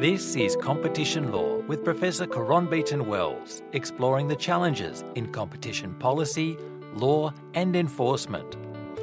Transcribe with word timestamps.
This 0.00 0.34
is 0.34 0.56
Competition 0.56 1.30
Lore 1.30 1.58
with 1.58 1.84
Professor 1.84 2.26
Caron 2.26 2.64
Beaton 2.64 3.06
Wells, 3.06 3.62
exploring 3.74 4.28
the 4.28 4.34
challenges 4.34 5.04
in 5.14 5.30
competition 5.30 5.92
policy, 5.92 6.56
law, 6.94 7.34
and 7.52 7.76
enforcement. 7.76 8.56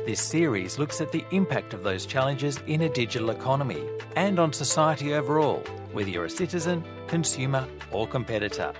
This 0.07 0.19
series 0.19 0.79
looks 0.79 0.99
at 0.99 1.11
the 1.11 1.23
impact 1.29 1.75
of 1.75 1.83
those 1.83 2.07
challenges 2.07 2.57
in 2.65 2.81
a 2.81 2.89
digital 2.89 3.29
economy 3.29 3.87
and 4.15 4.39
on 4.39 4.51
society 4.51 5.13
overall, 5.13 5.59
whether 5.91 6.09
you're 6.09 6.25
a 6.25 6.29
citizen, 6.31 6.83
consumer, 7.05 7.67
or 7.91 8.07
competitor. 8.07 8.73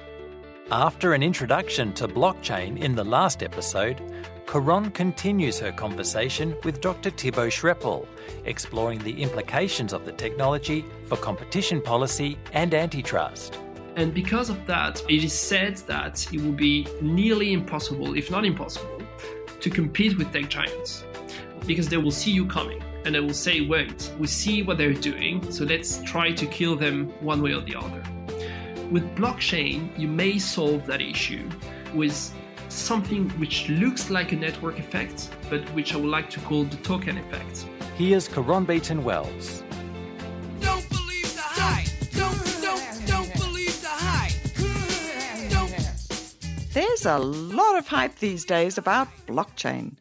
After 0.72 1.14
an 1.14 1.22
introduction 1.22 1.94
to 1.94 2.08
blockchain 2.08 2.80
in 2.80 2.96
the 2.96 3.06
last 3.06 3.44
episode, 3.44 4.02
Caron 4.48 4.92
continues 4.92 5.60
her 5.60 5.74
conversation 5.74 6.56
with 6.64 6.80
Dr. 6.80 7.10
Thibault 7.10 7.50
Schrepel, 7.50 8.08
exploring 8.46 8.98
the 9.00 9.22
implications 9.22 9.92
of 9.92 10.06
the 10.06 10.14
technology 10.14 10.86
for 11.04 11.18
competition 11.18 11.82
policy 11.82 12.38
and 12.54 12.74
antitrust. 12.74 13.60
And 13.98 14.14
because 14.14 14.50
of 14.50 14.66
that, 14.66 15.04
it 15.10 15.26
is 15.26 15.34
said 15.34 15.76
that 15.88 16.26
it 16.34 16.42
will 16.42 16.54
be 16.54 16.88
nearly 17.02 17.52
impossible, 17.52 18.16
if 18.16 18.32
not 18.32 18.46
impossible, 18.46 19.02
to 19.60 19.70
compete 19.70 20.18
with 20.18 20.32
tech 20.32 20.48
giants 20.48 21.04
because 21.66 21.90
they 21.90 21.98
will 21.98 22.10
see 22.10 22.32
you 22.32 22.46
coming 22.46 22.82
and 23.04 23.16
they 23.16 23.20
will 23.20 23.34
say, 23.34 23.60
wait, 23.60 24.10
we 24.18 24.28
see 24.28 24.64
what 24.64 24.78
they're 24.78 24.94
doing, 24.94 25.52
so 25.52 25.66
let's 25.66 26.02
try 26.04 26.32
to 26.32 26.46
kill 26.46 26.78
them 26.78 27.10
one 27.20 27.42
way 27.42 27.52
or 27.52 27.60
the 27.60 27.76
other. 27.76 28.02
With 28.90 29.14
blockchain, 29.18 29.90
you 30.00 30.08
may 30.08 30.40
solve 30.40 30.86
that 30.86 31.02
issue 31.02 31.50
with 31.94 32.34
something 32.78 33.30
which 33.40 33.68
looks 33.70 34.10
like 34.10 34.32
a 34.32 34.36
network 34.36 34.80
effect, 34.80 35.30
but 35.50 35.62
which 35.74 35.94
I 35.94 35.98
would 35.98 36.10
like 36.10 36.30
to 36.32 36.40
call 36.42 36.64
the 36.64 36.78
token 36.78 37.18
effect. 37.18 37.66
Here's 37.96 38.28
Caron 38.28 38.66
Beaton 38.66 39.04
Wells. 39.04 39.64
Don't 40.60 40.88
believe 40.90 41.34
the 41.34 41.42
hype. 41.42 41.88
Don't, 42.12 42.62
don't, 42.62 43.08
don't 43.08 43.34
believe 43.34 43.82
the 43.82 43.88
hype. 43.90 44.34
Don't. 45.50 46.74
There's 46.74 47.06
a 47.06 47.18
lot 47.18 47.78
of 47.78 47.88
hype 47.88 48.20
these 48.20 48.46
days 48.46 48.78
about 48.78 49.08
blockchain, 49.26 49.98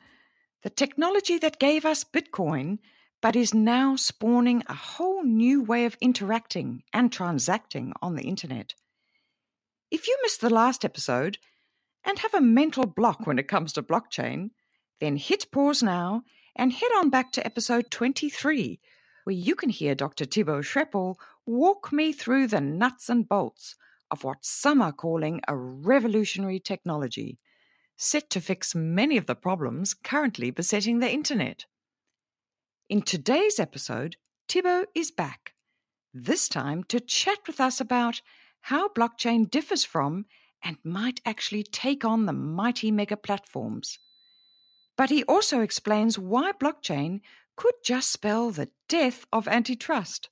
the 0.63 0.71
technology 0.71 1.39
that 1.39 1.59
gave 1.59 1.85
us 1.87 2.05
Bitcoin, 2.05 2.79
but 3.23 3.35
is 3.35 3.55
now 3.55 3.97
spawning 3.97 4.63
a 4.67 4.75
whole 4.75 5.25
new 5.25 5.63
way 5.63 5.87
of 5.87 5.97
interacting 6.01 6.83
and 6.93 7.11
transacting 7.11 7.93
on 8.03 8.15
the 8.15 8.25
internet. 8.25 8.75
If 9.91 10.07
you 10.07 10.19
missed 10.23 10.43
the 10.43 10.51
last 10.51 10.85
episode 10.85 11.39
and 12.07 12.21
have 12.21 12.35
a 12.35 12.41
mental 12.41 12.87
block 12.87 13.27
when 13.27 13.39
it 13.39 13.49
comes 13.49 13.73
to 13.73 13.83
blockchain, 13.83 14.51
then 15.01 15.17
hit 15.17 15.51
pause 15.51 15.83
now 15.83 16.23
and 16.55 16.73
head 16.73 16.91
on 16.97 17.11
back 17.11 17.33
to 17.33 17.45
episode 17.45 17.91
23, 17.91 18.81
where 19.25 19.35
you 19.35 19.55
can 19.57 19.69
hear 19.69 19.95
Dr. 19.95 20.25
Thibault 20.25 20.63
Schrepel 20.63 21.17
walk 21.45 21.93
me 21.93 22.13
through 22.13 22.47
the 22.47 22.61
nuts 22.61 23.09
and 23.09 23.29
bolts 23.29 23.75
of 24.11 24.25
what 24.25 24.39
some 24.45 24.81
are 24.81 24.93
calling 24.93 25.41
a 25.49 25.57
revolutionary 25.57 26.61
technology, 26.61 27.39
set 27.97 28.31
to 28.31 28.41
fix 28.41 28.75
many 28.75 29.17
of 29.17 29.27
the 29.27 29.35
problems 29.35 29.93
currently 29.93 30.51
besetting 30.51 31.01
the 31.01 31.13
internet. 31.13 31.67
In 32.89 33.03
today's 33.03 33.59
episode, 33.59 34.17
Thibault 34.49 34.87
is 34.95 35.11
back, 35.11 35.55
this 36.15 36.49
time 36.49 36.85
to 36.85 37.01
chat 37.01 37.39
with 37.49 37.61
us 37.61 37.81
about 37.81 38.23
how 38.61 38.89
blockchain 38.89 39.51
differs 39.51 39.85
from 39.85 40.27
and 40.63 40.77
might 40.85 41.21
actually 41.25 41.63
take 41.63 42.05
on 42.05 42.27
the 42.27 42.33
mighty 42.33 42.91
mega 42.91 43.17
platforms. 43.17 43.99
But 44.97 45.11
he 45.11 45.25
also 45.25 45.61
explains 45.61 46.19
why 46.19 46.53
blockchain 46.53 47.21
could 47.57 47.75
just 47.85 48.11
spell 48.11 48.51
the 48.51 48.71
death 48.89 49.27
of 49.33 49.49
antitrust. 49.49 50.29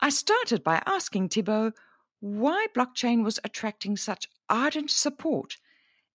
I 0.00 0.08
started 0.08 0.64
by 0.64 0.82
asking 0.86 1.28
Thibault 1.28 1.72
why 2.20 2.66
blockchain 2.74 3.24
was 3.24 3.38
attracting 3.44 3.96
such 3.96 4.28
ardent 4.48 4.90
support 4.90 5.56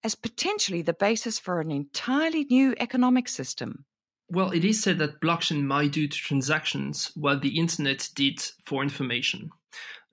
as 0.04 0.16
potentially 0.16 0.82
the 0.82 0.94
basis 0.94 1.39
for 1.39 1.60
an 1.60 1.72
entirely 1.72 2.45
new 2.45 2.76
economic 2.80 3.28
system. 3.28 3.86
Well, 4.30 4.52
it 4.52 4.66
is 4.66 4.82
said 4.82 5.00
that 5.00 5.22
blockchain 5.22 5.64
might 5.64 5.92
do 5.92 6.08
to 6.08 6.17
transactions 6.17 7.11
what 7.16 7.42
the 7.42 7.60
internet 7.60 8.10
did 8.16 8.39
for 8.66 8.82
information. 8.82 9.50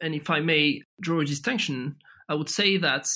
And 0.00 0.14
if 0.14 0.28
I 0.30 0.40
may 0.40 0.82
draw 1.00 1.20
a 1.20 1.24
distinction, 1.24 1.96
I 2.32 2.34
would 2.34 2.48
say 2.48 2.78
that 2.78 3.08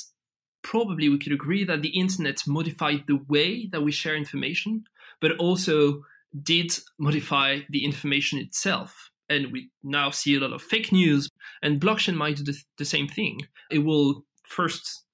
probably 0.63 1.09
we 1.09 1.19
could 1.19 1.33
agree 1.33 1.65
that 1.65 1.81
the 1.81 1.99
internet 1.99 2.47
modified 2.47 3.05
the 3.07 3.19
way 3.29 3.67
that 3.73 3.81
we 3.81 3.91
share 3.91 4.15
information, 4.15 4.85
but 5.23 5.39
also 5.39 6.03
did 6.43 6.79
modify 6.99 7.61
the 7.71 7.83
information 7.83 8.39
itself. 8.39 9.11
And 9.31 9.53
we 9.53 9.71
now 9.83 10.11
see 10.11 10.37
a 10.37 10.41
lot 10.41 10.53
of 10.53 10.61
fake 10.61 10.93
news, 10.93 11.31
and 11.63 11.81
blockchain 11.81 12.15
might 12.15 12.37
do 12.37 12.45
the, 12.45 12.59
the 12.77 12.85
same 12.85 13.09
thing. 13.09 13.41
It 13.71 13.79
will 13.79 14.27
first, 14.45 15.06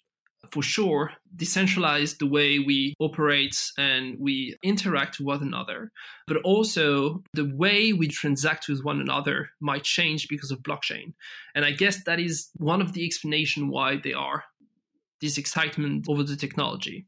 for 0.50 0.62
sure, 0.62 1.12
decentralize 1.36 2.18
the 2.18 2.26
way 2.26 2.58
we 2.58 2.94
operate 2.98 3.70
and 3.78 4.18
we 4.18 4.56
interact 4.62 5.18
with 5.18 5.26
one 5.26 5.42
another, 5.42 5.92
but 6.26 6.38
also 6.38 7.22
the 7.32 7.50
way 7.54 7.92
we 7.92 8.08
transact 8.08 8.68
with 8.68 8.84
one 8.84 9.00
another 9.00 9.50
might 9.60 9.84
change 9.84 10.28
because 10.28 10.50
of 10.50 10.62
blockchain. 10.62 11.12
And 11.54 11.64
I 11.64 11.70
guess 11.70 12.04
that 12.04 12.18
is 12.18 12.50
one 12.56 12.82
of 12.82 12.92
the 12.92 13.04
explanation 13.04 13.68
why 13.68 13.98
they 14.02 14.12
are 14.12 14.44
this 15.20 15.38
excitement 15.38 16.06
over 16.08 16.24
the 16.24 16.36
technology. 16.36 17.06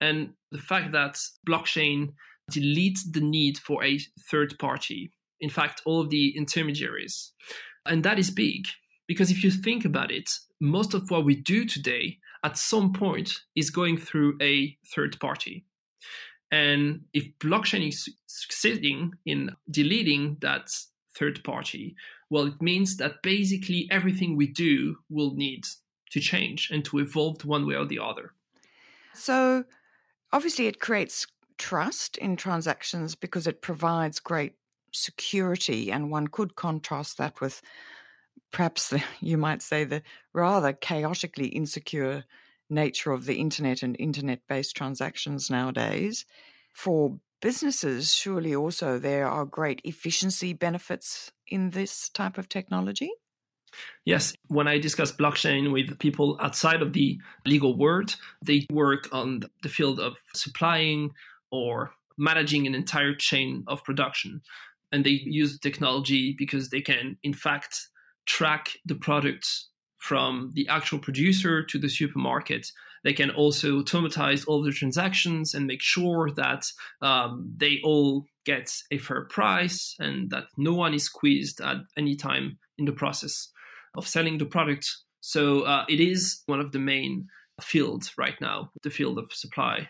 And 0.00 0.30
the 0.50 0.58
fact 0.58 0.92
that 0.92 1.18
blockchain 1.48 2.12
deletes 2.50 3.00
the 3.10 3.20
need 3.20 3.58
for 3.58 3.82
a 3.84 4.00
third 4.28 4.58
party. 4.58 5.12
In 5.40 5.48
fact, 5.48 5.82
all 5.86 6.00
of 6.00 6.10
the 6.10 6.36
intermediaries. 6.36 7.32
And 7.86 8.02
that 8.04 8.18
is 8.18 8.30
big 8.30 8.66
because 9.06 9.30
if 9.30 9.42
you 9.44 9.50
think 9.50 9.84
about 9.84 10.10
it, 10.10 10.30
most 10.60 10.94
of 10.94 11.10
what 11.10 11.24
we 11.24 11.36
do 11.36 11.64
today 11.64 12.18
at 12.42 12.58
some 12.58 12.92
point 12.92 13.40
is 13.54 13.70
going 13.70 13.96
through 13.96 14.36
a 14.40 14.76
third 14.94 15.18
party. 15.20 15.64
And 16.50 17.02
if 17.14 17.26
blockchain 17.38 17.88
is 17.88 18.08
succeeding 18.26 19.12
in 19.24 19.50
deleting 19.70 20.36
that 20.40 20.70
third 21.16 21.42
party, 21.44 21.96
well, 22.30 22.46
it 22.46 22.60
means 22.60 22.96
that 22.98 23.22
basically 23.22 23.88
everything 23.90 24.36
we 24.36 24.48
do 24.48 24.96
will 25.08 25.34
need 25.34 25.64
to 26.10 26.20
change 26.20 26.70
and 26.70 26.84
to 26.84 26.98
evolve 26.98 27.44
one 27.44 27.66
way 27.66 27.74
or 27.74 27.86
the 27.86 27.98
other. 27.98 28.32
So, 29.14 29.64
obviously, 30.32 30.66
it 30.66 30.80
creates 30.80 31.26
trust 31.58 32.16
in 32.18 32.36
transactions 32.36 33.14
because 33.14 33.46
it 33.46 33.62
provides 33.62 34.20
great 34.20 34.54
security, 34.92 35.90
and 35.90 36.10
one 36.10 36.26
could 36.26 36.54
contrast 36.54 37.18
that 37.18 37.40
with 37.40 37.62
perhaps 38.52 38.92
you 39.20 39.36
might 39.36 39.62
say 39.62 39.84
the 39.84 40.02
rather 40.32 40.72
chaotically 40.72 41.48
insecure 41.48 42.24
nature 42.70 43.12
of 43.12 43.26
the 43.26 43.36
internet 43.36 43.82
and 43.82 43.96
internet 43.98 44.40
based 44.48 44.76
transactions 44.76 45.50
nowadays. 45.50 46.24
For 46.72 47.18
businesses, 47.40 48.14
surely 48.14 48.54
also 48.54 48.98
there 48.98 49.26
are 49.26 49.44
great 49.44 49.80
efficiency 49.84 50.52
benefits 50.52 51.32
in 51.46 51.70
this 51.70 52.08
type 52.08 52.38
of 52.38 52.48
technology. 52.48 53.10
Yes, 54.04 54.34
when 54.48 54.68
I 54.68 54.78
discuss 54.78 55.12
blockchain 55.12 55.72
with 55.72 55.98
people 55.98 56.38
outside 56.40 56.82
of 56.82 56.92
the 56.92 57.18
legal 57.46 57.76
world, 57.76 58.16
they 58.44 58.66
work 58.70 59.08
on 59.12 59.42
the 59.62 59.68
field 59.68 59.98
of 59.98 60.16
supplying 60.34 61.10
or 61.50 61.92
managing 62.18 62.66
an 62.66 62.74
entire 62.74 63.14
chain 63.14 63.64
of 63.66 63.82
production. 63.84 64.42
And 64.90 65.04
they 65.04 65.20
use 65.24 65.58
technology 65.58 66.34
because 66.36 66.68
they 66.68 66.82
can, 66.82 67.16
in 67.22 67.32
fact, 67.32 67.88
track 68.26 68.70
the 68.84 68.94
products 68.94 69.68
from 69.98 70.50
the 70.54 70.66
actual 70.68 70.98
producer 70.98 71.62
to 71.62 71.78
the 71.78 71.88
supermarket. 71.88 72.66
They 73.04 73.12
can 73.12 73.30
also 73.30 73.80
automatize 73.80 74.44
all 74.44 74.62
the 74.62 74.72
transactions 74.72 75.54
and 75.54 75.66
make 75.66 75.82
sure 75.82 76.30
that 76.36 76.64
um, 77.00 77.52
they 77.56 77.80
all 77.84 78.26
get 78.44 78.72
a 78.90 78.98
fair 78.98 79.24
price 79.26 79.94
and 79.98 80.30
that 80.30 80.44
no 80.56 80.74
one 80.74 80.94
is 80.94 81.04
squeezed 81.04 81.60
at 81.60 81.76
any 81.96 82.16
time 82.16 82.58
in 82.78 82.84
the 82.84 82.92
process 82.92 83.48
of 83.96 84.06
selling 84.06 84.38
the 84.38 84.46
product. 84.46 84.88
So 85.20 85.62
uh, 85.62 85.84
it 85.88 86.00
is 86.00 86.42
one 86.46 86.60
of 86.60 86.72
the 86.72 86.78
main 86.78 87.28
fields 87.60 88.12
right 88.18 88.40
now, 88.40 88.70
the 88.82 88.90
field 88.90 89.18
of 89.18 89.32
supply. 89.32 89.88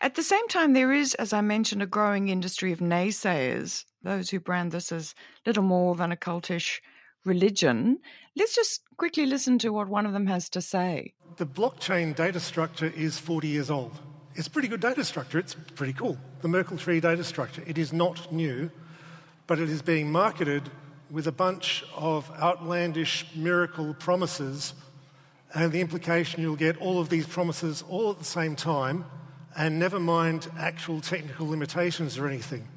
At 0.00 0.14
the 0.14 0.22
same 0.22 0.46
time, 0.46 0.74
there 0.74 0.92
is, 0.92 1.14
as 1.14 1.32
I 1.32 1.40
mentioned, 1.40 1.82
a 1.82 1.86
growing 1.86 2.28
industry 2.28 2.70
of 2.70 2.78
naysayers, 2.78 3.84
those 4.02 4.30
who 4.30 4.38
brand 4.38 4.70
this 4.70 4.92
as 4.92 5.14
little 5.44 5.64
more 5.64 5.96
than 5.96 6.12
a 6.12 6.16
cultish 6.16 6.78
religion. 7.24 7.98
Let's 8.36 8.54
just 8.54 8.82
quickly 8.96 9.26
listen 9.26 9.58
to 9.60 9.70
what 9.70 9.88
one 9.88 10.06
of 10.06 10.12
them 10.12 10.26
has 10.26 10.48
to 10.50 10.60
say. 10.60 11.14
The 11.36 11.46
blockchain 11.46 12.14
data 12.14 12.40
structure 12.40 12.92
is 12.96 13.18
40 13.18 13.48
years 13.48 13.70
old. 13.70 13.92
It's 14.34 14.48
pretty 14.48 14.68
good 14.68 14.80
data 14.80 15.04
structure. 15.04 15.38
It's 15.38 15.54
pretty 15.74 15.92
cool. 15.92 16.16
The 16.42 16.48
Merkle 16.48 16.78
tree 16.78 17.00
data 17.00 17.24
structure. 17.24 17.62
It 17.66 17.78
is 17.78 17.92
not 17.92 18.32
new, 18.32 18.70
but 19.46 19.58
it 19.58 19.68
is 19.68 19.82
being 19.82 20.12
marketed 20.12 20.70
with 21.10 21.26
a 21.26 21.32
bunch 21.32 21.84
of 21.96 22.30
outlandish 22.38 23.26
miracle 23.34 23.94
promises, 23.94 24.74
and 25.54 25.72
the 25.72 25.80
implication 25.80 26.42
you'll 26.42 26.54
get 26.54 26.76
all 26.76 27.00
of 27.00 27.08
these 27.08 27.26
promises 27.26 27.82
all 27.88 28.10
at 28.10 28.18
the 28.18 28.24
same 28.24 28.54
time, 28.54 29.04
and 29.56 29.78
never 29.78 29.98
mind 29.98 30.48
actual 30.58 31.00
technical 31.00 31.48
limitations 31.48 32.18
or 32.18 32.28
anything. 32.28 32.68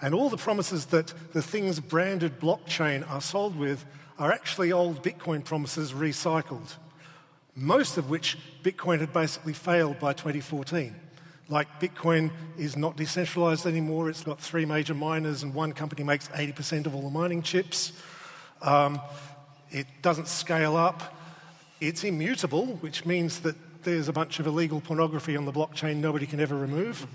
And 0.00 0.14
all 0.14 0.30
the 0.30 0.36
promises 0.36 0.86
that 0.86 1.12
the 1.32 1.42
things 1.42 1.80
branded 1.80 2.38
blockchain 2.38 3.08
are 3.10 3.20
sold 3.20 3.56
with 3.56 3.84
are 4.18 4.32
actually 4.32 4.72
old 4.72 5.02
Bitcoin 5.02 5.44
promises 5.44 5.92
recycled, 5.92 6.76
most 7.54 7.98
of 7.98 8.08
which 8.10 8.36
Bitcoin 8.62 9.00
had 9.00 9.12
basically 9.12 9.52
failed 9.52 9.98
by 9.98 10.12
2014. 10.12 10.94
Like 11.48 11.80
Bitcoin 11.80 12.30
is 12.58 12.76
not 12.76 12.96
decentralized 12.96 13.66
anymore, 13.66 14.10
it's 14.10 14.22
got 14.22 14.40
three 14.40 14.66
major 14.66 14.94
miners, 14.94 15.42
and 15.42 15.54
one 15.54 15.72
company 15.72 16.04
makes 16.04 16.28
80% 16.28 16.86
of 16.86 16.94
all 16.94 17.02
the 17.02 17.10
mining 17.10 17.42
chips. 17.42 17.92
Um, 18.60 19.00
it 19.70 19.86
doesn't 20.02 20.28
scale 20.28 20.76
up. 20.76 21.14
It's 21.80 22.04
immutable, 22.04 22.66
which 22.80 23.06
means 23.06 23.40
that 23.40 23.56
there's 23.82 24.08
a 24.08 24.12
bunch 24.12 24.40
of 24.40 24.46
illegal 24.46 24.80
pornography 24.80 25.36
on 25.36 25.44
the 25.44 25.52
blockchain 25.52 25.96
nobody 25.96 26.26
can 26.26 26.40
ever 26.40 26.56
remove. 26.56 27.06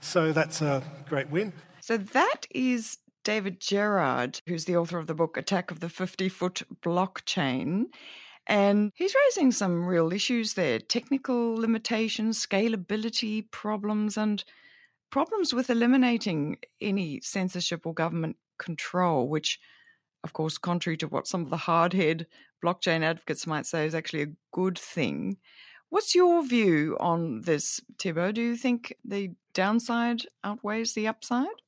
So 0.00 0.32
that's 0.32 0.62
a 0.62 0.82
great 1.08 1.28
win. 1.30 1.52
So 1.84 1.98
that 1.98 2.46
is 2.50 2.96
David 3.24 3.60
Gerard, 3.60 4.40
who's 4.46 4.64
the 4.64 4.74
author 4.74 4.96
of 4.96 5.06
the 5.06 5.14
book 5.14 5.36
Attack 5.36 5.70
of 5.70 5.80
the 5.80 5.90
50 5.90 6.30
Foot 6.30 6.62
Blockchain. 6.82 7.88
And 8.46 8.90
he's 8.94 9.14
raising 9.26 9.52
some 9.52 9.84
real 9.84 10.10
issues 10.10 10.54
there 10.54 10.78
technical 10.78 11.54
limitations, 11.54 12.46
scalability 12.46 13.50
problems, 13.50 14.16
and 14.16 14.42
problems 15.10 15.52
with 15.52 15.68
eliminating 15.68 16.56
any 16.80 17.20
censorship 17.20 17.86
or 17.86 17.92
government 17.92 18.36
control, 18.58 19.28
which, 19.28 19.60
of 20.22 20.32
course, 20.32 20.56
contrary 20.56 20.96
to 20.96 21.06
what 21.06 21.26
some 21.26 21.42
of 21.42 21.50
the 21.50 21.58
hardhead 21.58 22.24
blockchain 22.64 23.02
advocates 23.02 23.46
might 23.46 23.66
say, 23.66 23.84
is 23.84 23.94
actually 23.94 24.22
a 24.22 24.32
good 24.54 24.78
thing. 24.78 25.36
What's 25.90 26.14
your 26.14 26.42
view 26.46 26.96
on 26.98 27.42
this, 27.42 27.82
Thibault? 27.98 28.32
Do 28.32 28.40
you 28.40 28.56
think 28.56 28.96
the 29.04 29.32
downside 29.52 30.22
outweighs 30.42 30.94
the 30.94 31.08
upside? 31.08 31.60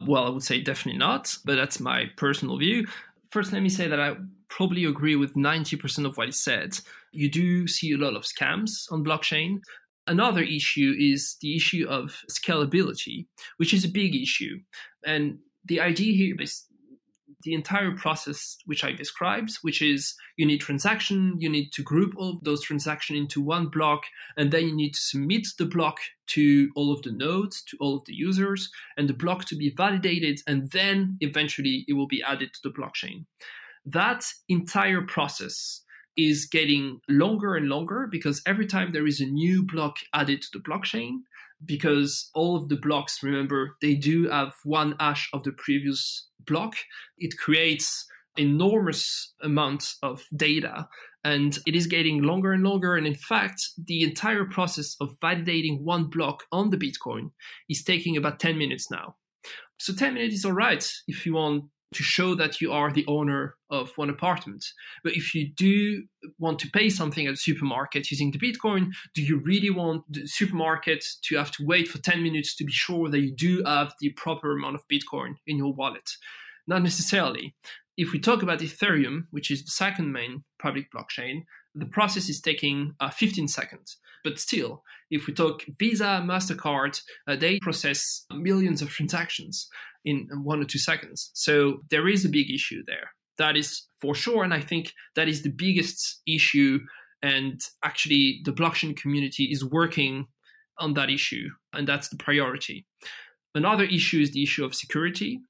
Well, 0.00 0.24
I 0.24 0.30
would 0.30 0.42
say 0.42 0.60
definitely 0.60 0.98
not, 0.98 1.36
but 1.44 1.56
that's 1.56 1.80
my 1.80 2.06
personal 2.16 2.58
view. 2.58 2.86
First, 3.30 3.52
let 3.52 3.62
me 3.62 3.68
say 3.68 3.88
that 3.88 4.00
I 4.00 4.16
probably 4.48 4.84
agree 4.84 5.16
with 5.16 5.34
90% 5.34 6.06
of 6.06 6.16
what 6.16 6.26
he 6.26 6.32
said. 6.32 6.78
You 7.12 7.30
do 7.30 7.66
see 7.66 7.92
a 7.92 7.98
lot 7.98 8.14
of 8.14 8.22
scams 8.22 8.90
on 8.90 9.04
blockchain. 9.04 9.60
Another 10.06 10.42
issue 10.42 10.94
is 10.98 11.36
the 11.40 11.56
issue 11.56 11.86
of 11.88 12.22
scalability, 12.30 13.26
which 13.56 13.74
is 13.74 13.84
a 13.84 13.88
big 13.88 14.14
issue. 14.14 14.60
And 15.04 15.38
the 15.64 15.80
idea 15.80 16.14
here 16.14 16.36
is 16.40 16.64
the 17.46 17.54
entire 17.54 17.92
process 17.92 18.58
which 18.66 18.84
I 18.84 18.92
described, 18.92 19.56
which 19.62 19.80
is 19.80 20.14
you 20.36 20.44
need 20.44 20.60
transaction, 20.60 21.36
you 21.38 21.48
need 21.48 21.72
to 21.74 21.82
group 21.82 22.12
all 22.16 22.40
those 22.42 22.62
transactions 22.62 23.18
into 23.18 23.40
one 23.40 23.68
block, 23.68 24.02
and 24.36 24.50
then 24.50 24.66
you 24.66 24.74
need 24.74 24.94
to 24.94 25.00
submit 25.00 25.46
the 25.56 25.64
block 25.64 25.98
to 26.34 26.70
all 26.74 26.92
of 26.92 27.02
the 27.02 27.12
nodes, 27.12 27.62
to 27.70 27.76
all 27.80 27.96
of 27.96 28.04
the 28.04 28.14
users, 28.14 28.70
and 28.96 29.08
the 29.08 29.14
block 29.14 29.44
to 29.46 29.56
be 29.56 29.70
validated, 29.70 30.40
and 30.48 30.70
then 30.72 31.16
eventually 31.20 31.84
it 31.86 31.92
will 31.92 32.08
be 32.08 32.22
added 32.22 32.52
to 32.52 32.60
the 32.64 32.74
blockchain. 32.74 33.24
That 33.86 34.24
entire 34.48 35.02
process 35.02 35.82
is 36.16 36.46
getting 36.46 37.00
longer 37.08 37.54
and 37.54 37.68
longer 37.68 38.08
because 38.10 38.42
every 38.44 38.66
time 38.66 38.90
there 38.90 39.06
is 39.06 39.20
a 39.20 39.26
new 39.26 39.62
block 39.62 39.98
added 40.12 40.42
to 40.42 40.48
the 40.54 40.64
blockchain, 40.64 41.20
because 41.64 42.30
all 42.34 42.56
of 42.56 42.68
the 42.68 42.76
blocks, 42.76 43.22
remember, 43.22 43.76
they 43.80 43.94
do 43.94 44.28
have 44.28 44.54
one 44.64 44.94
hash 45.00 45.28
of 45.32 45.42
the 45.42 45.52
previous 45.52 46.28
block. 46.46 46.74
It 47.18 47.38
creates 47.38 48.06
enormous 48.36 49.32
amounts 49.42 49.96
of 50.02 50.24
data 50.36 50.88
and 51.24 51.58
it 51.66 51.74
is 51.74 51.86
getting 51.86 52.22
longer 52.22 52.52
and 52.52 52.62
longer 52.62 52.96
and 52.96 53.06
in 53.06 53.14
fact 53.14 53.62
the 53.86 54.02
entire 54.02 54.44
process 54.44 54.94
of 55.00 55.18
validating 55.20 55.80
one 55.80 56.04
block 56.04 56.44
on 56.52 56.70
the 56.70 56.76
bitcoin 56.76 57.30
is 57.68 57.82
taking 57.82 58.16
about 58.16 58.38
10 58.38 58.58
minutes 58.58 58.90
now 58.90 59.16
so 59.78 59.94
10 59.94 60.14
minutes 60.14 60.34
is 60.34 60.44
all 60.44 60.52
right 60.52 60.92
if 61.08 61.24
you 61.24 61.34
want 61.34 61.64
to 61.94 62.02
show 62.02 62.34
that 62.34 62.60
you 62.60 62.72
are 62.72 62.90
the 62.90 63.06
owner 63.06 63.56
of 63.70 63.92
one 63.96 64.10
apartment. 64.10 64.64
But 65.04 65.14
if 65.14 65.34
you 65.34 65.48
do 65.48 66.04
want 66.38 66.58
to 66.60 66.70
pay 66.70 66.88
something 66.90 67.26
at 67.26 67.34
a 67.34 67.36
supermarket 67.36 68.10
using 68.10 68.30
the 68.30 68.38
Bitcoin, 68.38 68.90
do 69.14 69.22
you 69.22 69.38
really 69.38 69.70
want 69.70 70.02
the 70.10 70.26
supermarket 70.26 71.04
to 71.22 71.36
have 71.36 71.50
to 71.52 71.64
wait 71.64 71.88
for 71.88 71.98
10 71.98 72.22
minutes 72.22 72.54
to 72.56 72.64
be 72.64 72.72
sure 72.72 73.08
that 73.08 73.20
you 73.20 73.34
do 73.34 73.62
have 73.64 73.94
the 74.00 74.10
proper 74.10 74.52
amount 74.56 74.74
of 74.74 74.88
Bitcoin 74.88 75.34
in 75.46 75.58
your 75.58 75.72
wallet? 75.72 76.10
Not 76.66 76.82
necessarily. 76.82 77.54
If 77.96 78.12
we 78.12 78.18
talk 78.18 78.42
about 78.42 78.58
Ethereum, 78.58 79.26
which 79.30 79.50
is 79.50 79.64
the 79.64 79.70
second 79.70 80.12
main 80.12 80.44
public 80.60 80.86
blockchain, 80.92 81.44
the 81.74 81.86
process 81.86 82.28
is 82.28 82.40
taking 82.40 82.94
uh, 83.00 83.10
15 83.10 83.48
seconds. 83.48 83.98
But 84.24 84.40
still, 84.40 84.82
if 85.10 85.26
we 85.26 85.34
talk 85.34 85.62
Visa, 85.78 86.22
MasterCard, 86.24 87.00
uh, 87.28 87.36
they 87.36 87.60
process 87.60 88.24
millions 88.32 88.82
of 88.82 88.88
transactions 88.88 89.68
in 90.06 90.28
one 90.44 90.60
or 90.60 90.64
two 90.64 90.78
seconds. 90.78 91.30
So 91.34 91.82
there 91.90 92.08
is 92.08 92.24
a 92.24 92.30
big 92.30 92.50
issue 92.50 92.82
there. 92.86 93.10
That 93.36 93.56
is 93.56 93.82
for 94.00 94.14
sure. 94.14 94.44
And 94.44 94.54
I 94.54 94.60
think 94.60 94.92
that 95.16 95.28
is 95.28 95.42
the 95.42 95.50
biggest 95.50 96.22
issue. 96.26 96.78
And 97.22 97.60
actually, 97.84 98.40
the 98.44 98.52
blockchain 98.52 98.96
community 98.96 99.44
is 99.44 99.64
working 99.64 100.26
on 100.78 100.94
that 100.94 101.10
issue. 101.10 101.48
And 101.74 101.86
that's 101.86 102.08
the 102.08 102.16
priority. 102.16 102.86
Another 103.54 103.84
issue 103.84 104.20
is 104.20 104.32
the 104.32 104.42
issue 104.42 104.64
of 104.64 104.74
security 104.74 105.40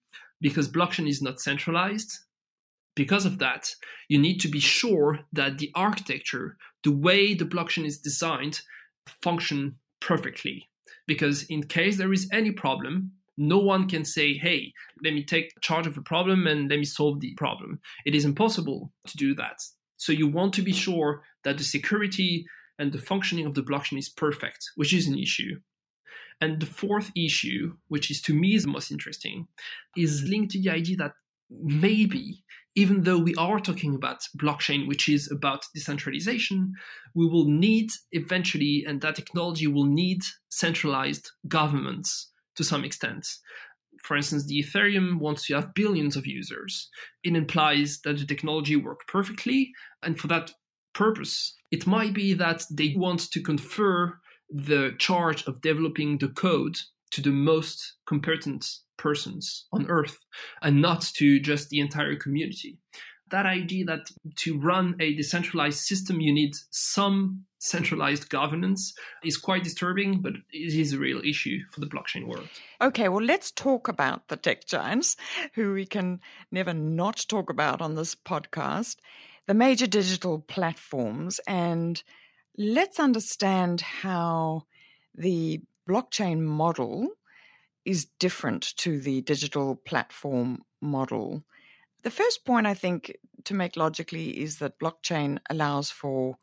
because 0.40 0.68
blockchain 0.68 1.08
is 1.08 1.22
not 1.22 1.40
centralized. 1.40 2.18
Because 2.94 3.26
of 3.26 3.38
that, 3.40 3.68
you 4.08 4.18
need 4.18 4.38
to 4.38 4.48
be 4.48 4.60
sure 4.60 5.20
that 5.32 5.58
the 5.58 5.70
architecture, 5.74 6.56
the 6.82 6.92
way 6.92 7.34
the 7.34 7.44
blockchain 7.44 7.84
is 7.84 7.98
designed, 7.98 8.62
function 9.22 9.76
perfectly. 10.00 10.68
Because 11.06 11.42
in 11.44 11.64
case 11.64 11.98
there 11.98 12.12
is 12.12 12.28
any 12.32 12.52
problem, 12.52 13.12
no 13.36 13.58
one 13.58 13.88
can 13.88 14.04
say, 14.04 14.34
hey, 14.34 14.72
let 15.02 15.14
me 15.14 15.22
take 15.22 15.52
charge 15.60 15.86
of 15.86 15.94
the 15.94 16.02
problem 16.02 16.46
and 16.46 16.70
let 16.70 16.78
me 16.78 16.84
solve 16.84 17.20
the 17.20 17.34
problem. 17.34 17.80
It 18.04 18.14
is 18.14 18.24
impossible 18.24 18.92
to 19.06 19.16
do 19.16 19.34
that. 19.34 19.60
So 19.96 20.12
you 20.12 20.26
want 20.26 20.52
to 20.54 20.62
be 20.62 20.72
sure 20.72 21.22
that 21.44 21.58
the 21.58 21.64
security 21.64 22.46
and 22.78 22.92
the 22.92 22.98
functioning 22.98 23.46
of 23.46 23.54
the 23.54 23.62
blockchain 23.62 23.98
is 23.98 24.08
perfect, 24.08 24.70
which 24.76 24.92
is 24.92 25.06
an 25.06 25.18
issue. 25.18 25.60
And 26.40 26.60
the 26.60 26.66
fourth 26.66 27.10
issue, 27.16 27.76
which 27.88 28.10
is 28.10 28.20
to 28.22 28.34
me 28.34 28.54
is 28.54 28.64
the 28.64 28.70
most 28.70 28.90
interesting, 28.90 29.48
is 29.96 30.24
linked 30.24 30.52
to 30.52 30.60
the 30.60 30.70
idea 30.70 30.96
that 30.98 31.12
maybe 31.50 32.42
even 32.74 33.04
though 33.04 33.18
we 33.18 33.34
are 33.36 33.58
talking 33.58 33.94
about 33.94 34.20
blockchain, 34.36 34.86
which 34.86 35.08
is 35.08 35.30
about 35.30 35.64
decentralization, 35.74 36.74
we 37.14 37.26
will 37.26 37.46
need 37.46 37.90
eventually, 38.12 38.84
and 38.86 39.00
that 39.00 39.16
technology 39.16 39.66
will 39.66 39.86
need 39.86 40.20
centralized 40.50 41.30
governments 41.48 42.30
to 42.56 42.64
some 42.64 42.84
extent. 42.84 43.26
For 44.02 44.16
instance, 44.16 44.46
the 44.46 44.62
Ethereum 44.62 45.18
wants 45.18 45.46
to 45.46 45.54
have 45.54 45.74
billions 45.74 46.16
of 46.16 46.26
users. 46.26 46.88
It 47.24 47.34
implies 47.34 48.00
that 48.04 48.18
the 48.18 48.26
technology 48.26 48.76
works 48.76 49.04
perfectly, 49.08 49.72
and 50.02 50.18
for 50.18 50.26
that 50.28 50.52
purpose, 50.94 51.54
it 51.70 51.86
might 51.86 52.14
be 52.14 52.34
that 52.34 52.64
they 52.70 52.94
want 52.96 53.30
to 53.32 53.42
confer 53.42 54.18
the 54.48 54.94
charge 54.98 55.44
of 55.46 55.60
developing 55.60 56.18
the 56.18 56.28
code 56.28 56.76
to 57.10 57.20
the 57.20 57.30
most 57.30 57.94
competent 58.06 58.66
persons 58.96 59.66
on 59.72 59.86
earth 59.90 60.18
and 60.62 60.80
not 60.80 61.02
to 61.16 61.40
just 61.40 61.68
the 61.68 61.80
entire 61.80 62.16
community 62.16 62.78
that 63.30 63.46
idea 63.46 63.84
that 63.84 64.10
to 64.36 64.58
run 64.58 64.94
a 65.00 65.14
decentralized 65.14 65.80
system, 65.80 66.20
you 66.20 66.32
need 66.32 66.54
some 66.70 67.44
centralized 67.58 68.28
governance 68.28 68.94
is 69.24 69.36
quite 69.36 69.64
disturbing, 69.64 70.20
but 70.20 70.34
it 70.52 70.74
is 70.74 70.92
a 70.92 70.98
real 70.98 71.20
issue 71.24 71.60
for 71.70 71.80
the 71.80 71.86
blockchain 71.86 72.26
world. 72.26 72.48
Okay, 72.80 73.08
well, 73.08 73.24
let's 73.24 73.50
talk 73.50 73.88
about 73.88 74.28
the 74.28 74.36
tech 74.36 74.66
giants 74.66 75.16
who 75.54 75.72
we 75.72 75.86
can 75.86 76.20
never 76.50 76.74
not 76.74 77.24
talk 77.28 77.50
about 77.50 77.80
on 77.80 77.94
this 77.94 78.14
podcast, 78.14 78.96
the 79.46 79.54
major 79.54 79.86
digital 79.86 80.40
platforms, 80.40 81.40
and 81.46 82.02
let's 82.58 83.00
understand 83.00 83.80
how 83.80 84.64
the 85.14 85.60
blockchain 85.88 86.40
model 86.40 87.08
is 87.84 88.06
different 88.18 88.76
to 88.76 89.00
the 89.00 89.20
digital 89.22 89.76
platform 89.76 90.62
model. 90.80 91.44
The 92.02 92.10
first 92.10 92.44
point 92.44 92.66
I 92.66 92.74
think 92.74 93.16
to 93.44 93.54
make 93.54 93.76
logically 93.76 94.40
is 94.42 94.58
that 94.58 94.78
blockchain 94.78 95.38
allows 95.48 95.90
for 95.90 96.36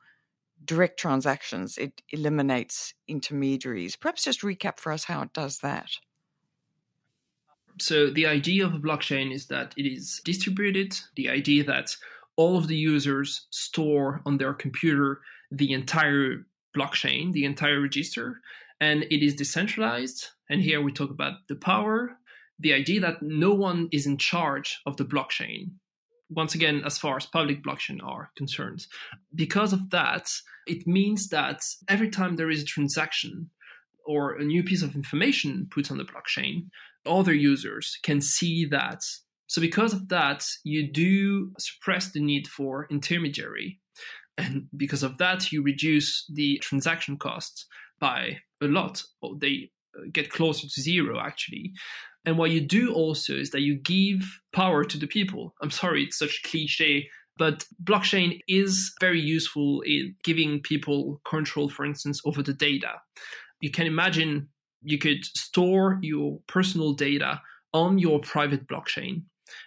direct 0.66 1.00
transactions, 1.00 1.78
it 1.78 2.02
eliminates 2.10 2.94
intermediaries. 3.08 3.96
Perhaps 3.96 4.24
just 4.24 4.42
recap 4.42 4.80
for 4.80 4.92
us 4.92 5.06
how 5.06 5.22
it 5.22 5.34
does 5.34 5.60
that. 5.60 5.90
So, 7.80 8.10
the 8.10 8.28
idea 8.28 8.66
of 8.66 8.74
a 8.74 8.80
blockchain 8.80 9.34
is 9.34 9.48
that 9.48 9.74
it 9.78 9.84
is 9.84 10.22
distributed, 10.24 10.96
the 11.16 11.30
idea 11.30 11.64
that 11.64 11.96
all 12.36 12.58
of 12.58 12.68
the 12.68 12.76
users 12.76 13.48
store 13.50 14.22
on 14.26 14.38
their 14.38 14.54
computer 14.54 15.22
the 15.52 15.72
entire 15.72 16.46
blockchain, 16.76 17.32
the 17.32 17.46
entire 17.46 17.80
register, 17.80 18.42
and 18.80 19.04
it 19.04 19.24
is 19.24 19.36
decentralized. 19.36 20.30
And 20.50 20.62
here 20.62 20.82
we 20.82 20.92
talk 20.92 21.10
about 21.10 21.48
the 21.48 21.56
power, 21.56 22.18
the 22.60 22.74
idea 22.74 23.00
that 23.02 23.22
no 23.22 23.54
one 23.54 23.88
is 23.92 24.06
in 24.06 24.18
charge 24.18 24.82
of 24.86 24.98
the 24.98 25.06
blockchain 25.06 25.72
once 26.36 26.56
again 26.56 26.82
as 26.86 26.98
far 26.98 27.18
as 27.18 27.26
public 27.26 27.64
blockchain 27.64 28.00
are 28.04 28.32
concerned 28.38 28.86
because 29.36 29.74
of 29.74 29.90
that 29.90 30.30
it 30.68 30.88
means 30.88 31.30
that 31.30 31.62
every 31.90 32.10
time 32.10 32.36
there 32.36 32.50
is 32.50 32.62
a 32.62 32.66
transaction 32.66 33.50
or 34.06 34.34
a 34.34 34.44
new 34.44 34.64
piece 34.64 34.82
of 34.82 34.96
information 34.96 35.68
put 35.72 35.92
on 35.92 35.98
the 35.98 36.06
blockchain 36.06 36.66
other 37.06 37.34
users 37.34 37.98
can 38.04 38.22
see 38.22 38.66
that. 38.66 39.02
So, 39.48 39.62
because 39.62 39.94
of 39.94 40.10
that, 40.10 40.46
you 40.64 40.92
do 40.92 41.52
suppress 41.60 42.12
the 42.12 42.22
need 42.22 42.48
for 42.48 42.88
intermediary. 42.90 43.80
And 44.38 44.68
because 44.76 45.04
of 45.04 45.18
that, 45.20 45.52
you 45.52 45.62
reduce 45.62 46.26
the 46.34 46.58
transaction 46.60 47.18
costs 47.18 47.68
by 48.00 48.40
a 48.62 48.66
lot. 48.66 49.04
They 49.40 49.70
uh, 49.96 50.06
get 50.12 50.32
closer 50.32 50.68
to 50.68 50.82
zero, 50.82 51.20
actually. 51.20 51.74
And 52.26 52.38
what 52.38 52.52
you 52.52 52.62
do 52.62 52.94
also 52.94 53.34
is 53.34 53.50
that 53.52 53.62
you 53.62 53.76
give 53.76 54.40
power 54.54 54.84
to 54.86 54.98
the 54.98 55.08
people. 55.08 55.54
I'm 55.62 55.72
sorry, 55.72 56.04
it's 56.04 56.18
such 56.18 56.44
cliche, 56.44 57.10
but 57.38 57.66
blockchain 57.84 58.40
is 58.48 58.94
very 59.00 59.20
useful 59.20 59.82
in 59.82 60.16
giving 60.24 60.62
people 60.62 61.22
control, 61.26 61.70
for 61.70 61.86
instance, 61.86 62.22
over 62.26 62.42
the 62.42 62.54
data. 62.54 62.94
You 63.60 63.72
can 63.72 63.88
imagine 63.88 64.48
you 64.84 64.98
could 64.98 65.26
store 65.26 66.00
your 66.02 66.40
personal 66.48 66.94
data 66.94 67.42
on 67.74 67.98
your 67.98 68.20
private 68.20 68.68
blockchain 68.68 69.24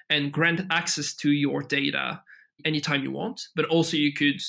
and 0.09 0.33
grant 0.33 0.63
access 0.71 1.15
to 1.17 1.31
your 1.31 1.63
data 1.63 2.23
anytime 2.65 3.03
you 3.03 3.11
want, 3.11 3.49
but 3.55 3.67
also 3.67 3.97
you 3.97 4.13
could 4.13 4.41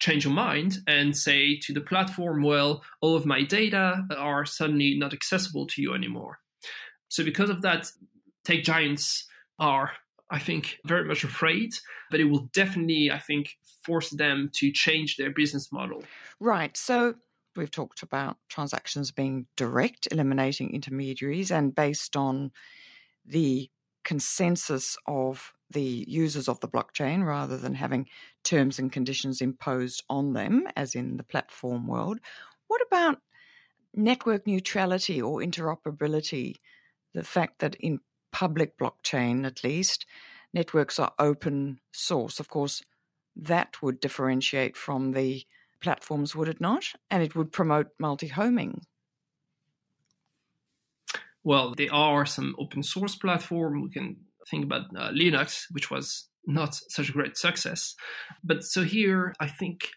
change 0.00 0.24
your 0.24 0.34
mind 0.34 0.78
and 0.86 1.16
say 1.16 1.56
to 1.58 1.72
the 1.72 1.80
platform, 1.80 2.42
well, 2.42 2.82
all 3.00 3.16
of 3.16 3.26
my 3.26 3.42
data 3.42 4.04
are 4.16 4.44
suddenly 4.44 4.96
not 4.98 5.12
accessible 5.12 5.66
to 5.66 5.80
you 5.80 5.94
anymore. 5.94 6.38
So, 7.14 7.22
because 7.22 7.48
of 7.48 7.62
that, 7.62 7.92
tech 8.44 8.64
giants 8.64 9.28
are, 9.60 9.92
I 10.32 10.40
think, 10.40 10.80
very 10.84 11.04
much 11.04 11.22
afraid, 11.22 11.72
but 12.10 12.18
it 12.18 12.24
will 12.24 12.50
definitely, 12.52 13.08
I 13.08 13.20
think, 13.20 13.56
force 13.84 14.10
them 14.10 14.50
to 14.54 14.72
change 14.72 15.16
their 15.16 15.30
business 15.30 15.70
model. 15.70 16.02
Right. 16.40 16.76
So, 16.76 17.14
we've 17.54 17.70
talked 17.70 18.02
about 18.02 18.38
transactions 18.48 19.12
being 19.12 19.46
direct, 19.56 20.08
eliminating 20.10 20.74
intermediaries, 20.74 21.52
and 21.52 21.72
based 21.72 22.16
on 22.16 22.50
the 23.24 23.70
consensus 24.02 24.96
of 25.06 25.52
the 25.70 26.04
users 26.08 26.48
of 26.48 26.58
the 26.58 26.68
blockchain 26.68 27.24
rather 27.24 27.56
than 27.56 27.74
having 27.74 28.08
terms 28.42 28.80
and 28.80 28.90
conditions 28.90 29.40
imposed 29.40 30.02
on 30.10 30.32
them, 30.32 30.66
as 30.74 30.96
in 30.96 31.16
the 31.16 31.22
platform 31.22 31.86
world. 31.86 32.18
What 32.66 32.82
about 32.84 33.20
network 33.94 34.48
neutrality 34.48 35.22
or 35.22 35.38
interoperability? 35.38 36.56
The 37.14 37.24
fact 37.24 37.60
that 37.60 37.76
in 37.76 38.00
public 38.32 38.76
blockchain, 38.76 39.46
at 39.46 39.62
least, 39.62 40.06
networks 40.52 40.98
are 40.98 41.12
open 41.18 41.80
source. 41.92 42.40
Of 42.40 42.48
course, 42.48 42.82
that 43.36 43.80
would 43.82 44.00
differentiate 44.00 44.76
from 44.76 45.12
the 45.12 45.44
platforms, 45.80 46.34
would 46.34 46.48
it 46.48 46.60
not? 46.60 46.92
And 47.10 47.22
it 47.22 47.34
would 47.36 47.52
promote 47.52 47.88
multi 47.98 48.28
homing. 48.28 48.86
Well, 51.42 51.74
there 51.76 51.92
are 51.92 52.24
some 52.24 52.56
open 52.58 52.82
source 52.82 53.16
platform. 53.16 53.82
We 53.82 53.90
can 53.90 54.16
think 54.50 54.64
about 54.64 54.86
uh, 54.96 55.10
Linux, 55.10 55.66
which 55.70 55.90
was 55.90 56.28
not 56.46 56.74
such 56.88 57.10
a 57.10 57.12
great 57.12 57.36
success. 57.36 57.94
But 58.42 58.64
so 58.64 58.82
here, 58.82 59.34
I 59.40 59.48
think 59.48 59.90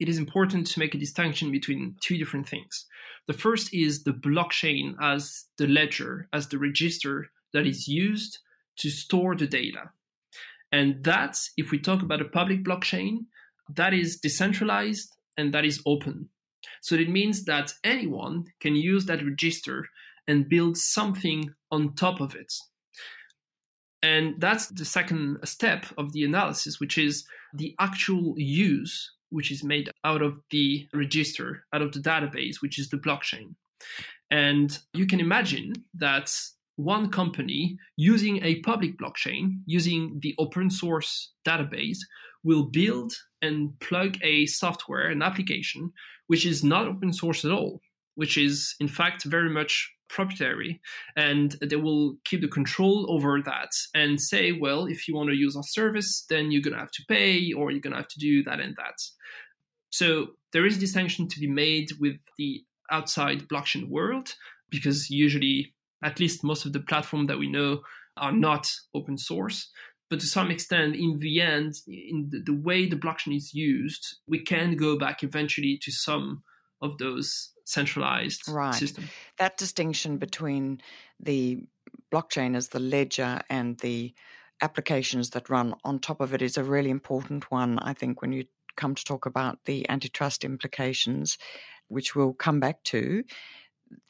it 0.00 0.08
is 0.08 0.18
important 0.18 0.66
to 0.66 0.78
make 0.78 0.94
a 0.94 0.98
distinction 0.98 1.50
between 1.50 1.96
two 2.00 2.18
different 2.18 2.48
things. 2.48 2.86
The 3.26 3.32
first 3.32 3.72
is 3.72 4.02
the 4.02 4.12
blockchain 4.12 4.94
as 5.00 5.46
the 5.56 5.66
ledger, 5.66 6.28
as 6.32 6.48
the 6.48 6.58
register 6.58 7.30
that 7.52 7.66
is 7.66 7.88
used 7.88 8.38
to 8.78 8.90
store 8.90 9.36
the 9.36 9.46
data. 9.46 9.90
And 10.72 11.04
that, 11.04 11.38
if 11.56 11.70
we 11.70 11.78
talk 11.78 12.02
about 12.02 12.20
a 12.20 12.24
public 12.26 12.64
blockchain, 12.64 13.26
that 13.76 13.94
is 13.94 14.18
decentralized 14.18 15.08
and 15.36 15.54
that 15.54 15.64
is 15.64 15.80
open. 15.86 16.28
So 16.80 16.96
it 16.96 17.08
means 17.08 17.44
that 17.44 17.72
anyone 17.84 18.46
can 18.60 18.74
use 18.74 19.06
that 19.06 19.24
register 19.24 19.88
and 20.26 20.48
build 20.48 20.76
something 20.76 21.54
on 21.70 21.94
top 21.94 22.20
of 22.20 22.34
it. 22.34 22.52
And 24.02 24.40
that's 24.40 24.66
the 24.66 24.84
second 24.84 25.38
step 25.44 25.86
of 25.96 26.12
the 26.12 26.24
analysis, 26.24 26.78
which 26.78 26.98
is 26.98 27.24
the 27.54 27.74
actual 27.78 28.34
use, 28.36 29.12
which 29.34 29.50
is 29.50 29.64
made 29.64 29.90
out 30.04 30.22
of 30.22 30.40
the 30.50 30.86
register, 30.94 31.64
out 31.72 31.82
of 31.82 31.92
the 31.92 31.98
database, 31.98 32.62
which 32.62 32.78
is 32.78 32.88
the 32.88 32.96
blockchain. 32.96 33.54
And 34.30 34.78
you 34.94 35.06
can 35.06 35.20
imagine 35.20 35.72
that 35.94 36.32
one 36.76 37.10
company 37.10 37.76
using 37.96 38.42
a 38.44 38.60
public 38.60 38.96
blockchain, 38.96 39.60
using 39.66 40.18
the 40.22 40.34
open 40.38 40.70
source 40.70 41.32
database, 41.46 41.98
will 42.44 42.64
build 42.64 43.12
and 43.42 43.78
plug 43.80 44.18
a 44.22 44.46
software, 44.46 45.08
an 45.08 45.22
application, 45.22 45.92
which 46.28 46.46
is 46.46 46.62
not 46.62 46.86
open 46.86 47.12
source 47.12 47.44
at 47.44 47.50
all, 47.50 47.80
which 48.14 48.38
is 48.38 48.74
in 48.80 48.88
fact 48.88 49.24
very 49.24 49.50
much 49.50 49.92
proprietary 50.14 50.80
and 51.16 51.56
they 51.60 51.76
will 51.76 52.16
keep 52.24 52.40
the 52.40 52.48
control 52.48 53.04
over 53.10 53.42
that 53.42 53.70
and 53.94 54.20
say 54.20 54.52
well 54.52 54.86
if 54.86 55.08
you 55.08 55.14
want 55.14 55.28
to 55.28 55.36
use 55.36 55.56
our 55.56 55.62
service 55.64 56.24
then 56.30 56.50
you're 56.50 56.62
going 56.62 56.72
to 56.72 56.78
have 56.78 56.92
to 56.92 57.04
pay 57.08 57.52
or 57.52 57.70
you're 57.70 57.80
going 57.80 57.92
to 57.92 57.98
have 57.98 58.08
to 58.08 58.20
do 58.20 58.42
that 58.44 58.60
and 58.60 58.76
that. 58.76 58.98
So 59.90 60.28
there 60.52 60.66
is 60.66 60.76
a 60.76 60.80
distinction 60.80 61.28
to 61.28 61.40
be 61.40 61.48
made 61.48 61.88
with 62.00 62.16
the 62.38 62.62
outside 62.90 63.48
blockchain 63.48 63.88
world 63.88 64.34
because 64.70 65.10
usually 65.10 65.74
at 66.02 66.20
least 66.20 66.44
most 66.44 66.64
of 66.64 66.72
the 66.72 66.80
platform 66.80 67.26
that 67.26 67.38
we 67.38 67.48
know 67.48 67.80
are 68.16 68.32
not 68.32 68.70
open 68.94 69.18
source. 69.18 69.70
But 70.10 70.20
to 70.20 70.26
some 70.26 70.50
extent 70.50 70.94
in 70.94 71.18
the 71.18 71.40
end 71.40 71.74
in 71.88 72.28
the, 72.30 72.40
the 72.44 72.54
way 72.54 72.86
the 72.86 72.96
blockchain 72.96 73.36
is 73.36 73.52
used 73.52 74.18
we 74.28 74.38
can 74.38 74.76
go 74.76 74.96
back 74.96 75.24
eventually 75.24 75.78
to 75.82 75.90
some 75.90 76.44
of 76.80 76.98
those 76.98 77.50
centralized 77.64 78.48
right. 78.48 78.74
system. 78.74 79.04
That 79.38 79.56
distinction 79.56 80.18
between 80.18 80.80
the 81.20 81.64
blockchain 82.12 82.56
as 82.56 82.68
the 82.68 82.80
ledger 82.80 83.40
and 83.48 83.78
the 83.78 84.14
applications 84.60 85.30
that 85.30 85.50
run 85.50 85.74
on 85.84 85.98
top 85.98 86.20
of 86.20 86.32
it 86.34 86.42
is 86.42 86.56
a 86.56 86.64
really 86.64 86.90
important 86.90 87.50
one, 87.50 87.78
I 87.78 87.92
think, 87.92 88.22
when 88.22 88.32
you 88.32 88.44
come 88.76 88.94
to 88.94 89.04
talk 89.04 89.26
about 89.26 89.58
the 89.64 89.88
antitrust 89.88 90.44
implications, 90.44 91.38
which 91.88 92.14
we'll 92.14 92.32
come 92.32 92.60
back 92.60 92.82
to. 92.84 93.24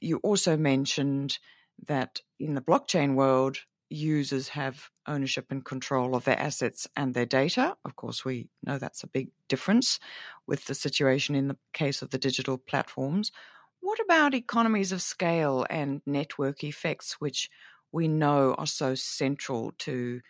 You 0.00 0.18
also 0.18 0.56
mentioned 0.56 1.38
that 1.86 2.20
in 2.38 2.54
the 2.54 2.60
blockchain 2.60 3.14
world, 3.14 3.58
users 3.94 4.48
have 4.48 4.90
ownership 5.06 5.46
and 5.50 5.64
control 5.64 6.14
of 6.14 6.24
their 6.24 6.38
assets 6.38 6.86
and 6.96 7.14
their 7.14 7.26
data. 7.26 7.76
Of 7.84 7.96
course, 7.96 8.24
we 8.24 8.48
know 8.64 8.78
that's 8.78 9.02
a 9.02 9.08
big 9.08 9.28
difference 9.48 9.98
with 10.46 10.66
the 10.66 10.74
situation 10.74 11.34
in 11.34 11.48
the 11.48 11.56
case 11.72 12.02
of 12.02 12.10
the 12.10 12.18
digital 12.18 12.58
platforms. 12.58 13.32
What 13.80 13.98
about 14.00 14.34
economies 14.34 14.92
of 14.92 15.02
scale 15.02 15.66
and 15.68 16.00
network 16.06 16.64
effects, 16.64 17.20
which 17.20 17.50
we 17.92 18.08
know 18.08 18.54
are 18.54 18.66
so 18.66 18.94
central 18.94 19.72
to 19.78 20.20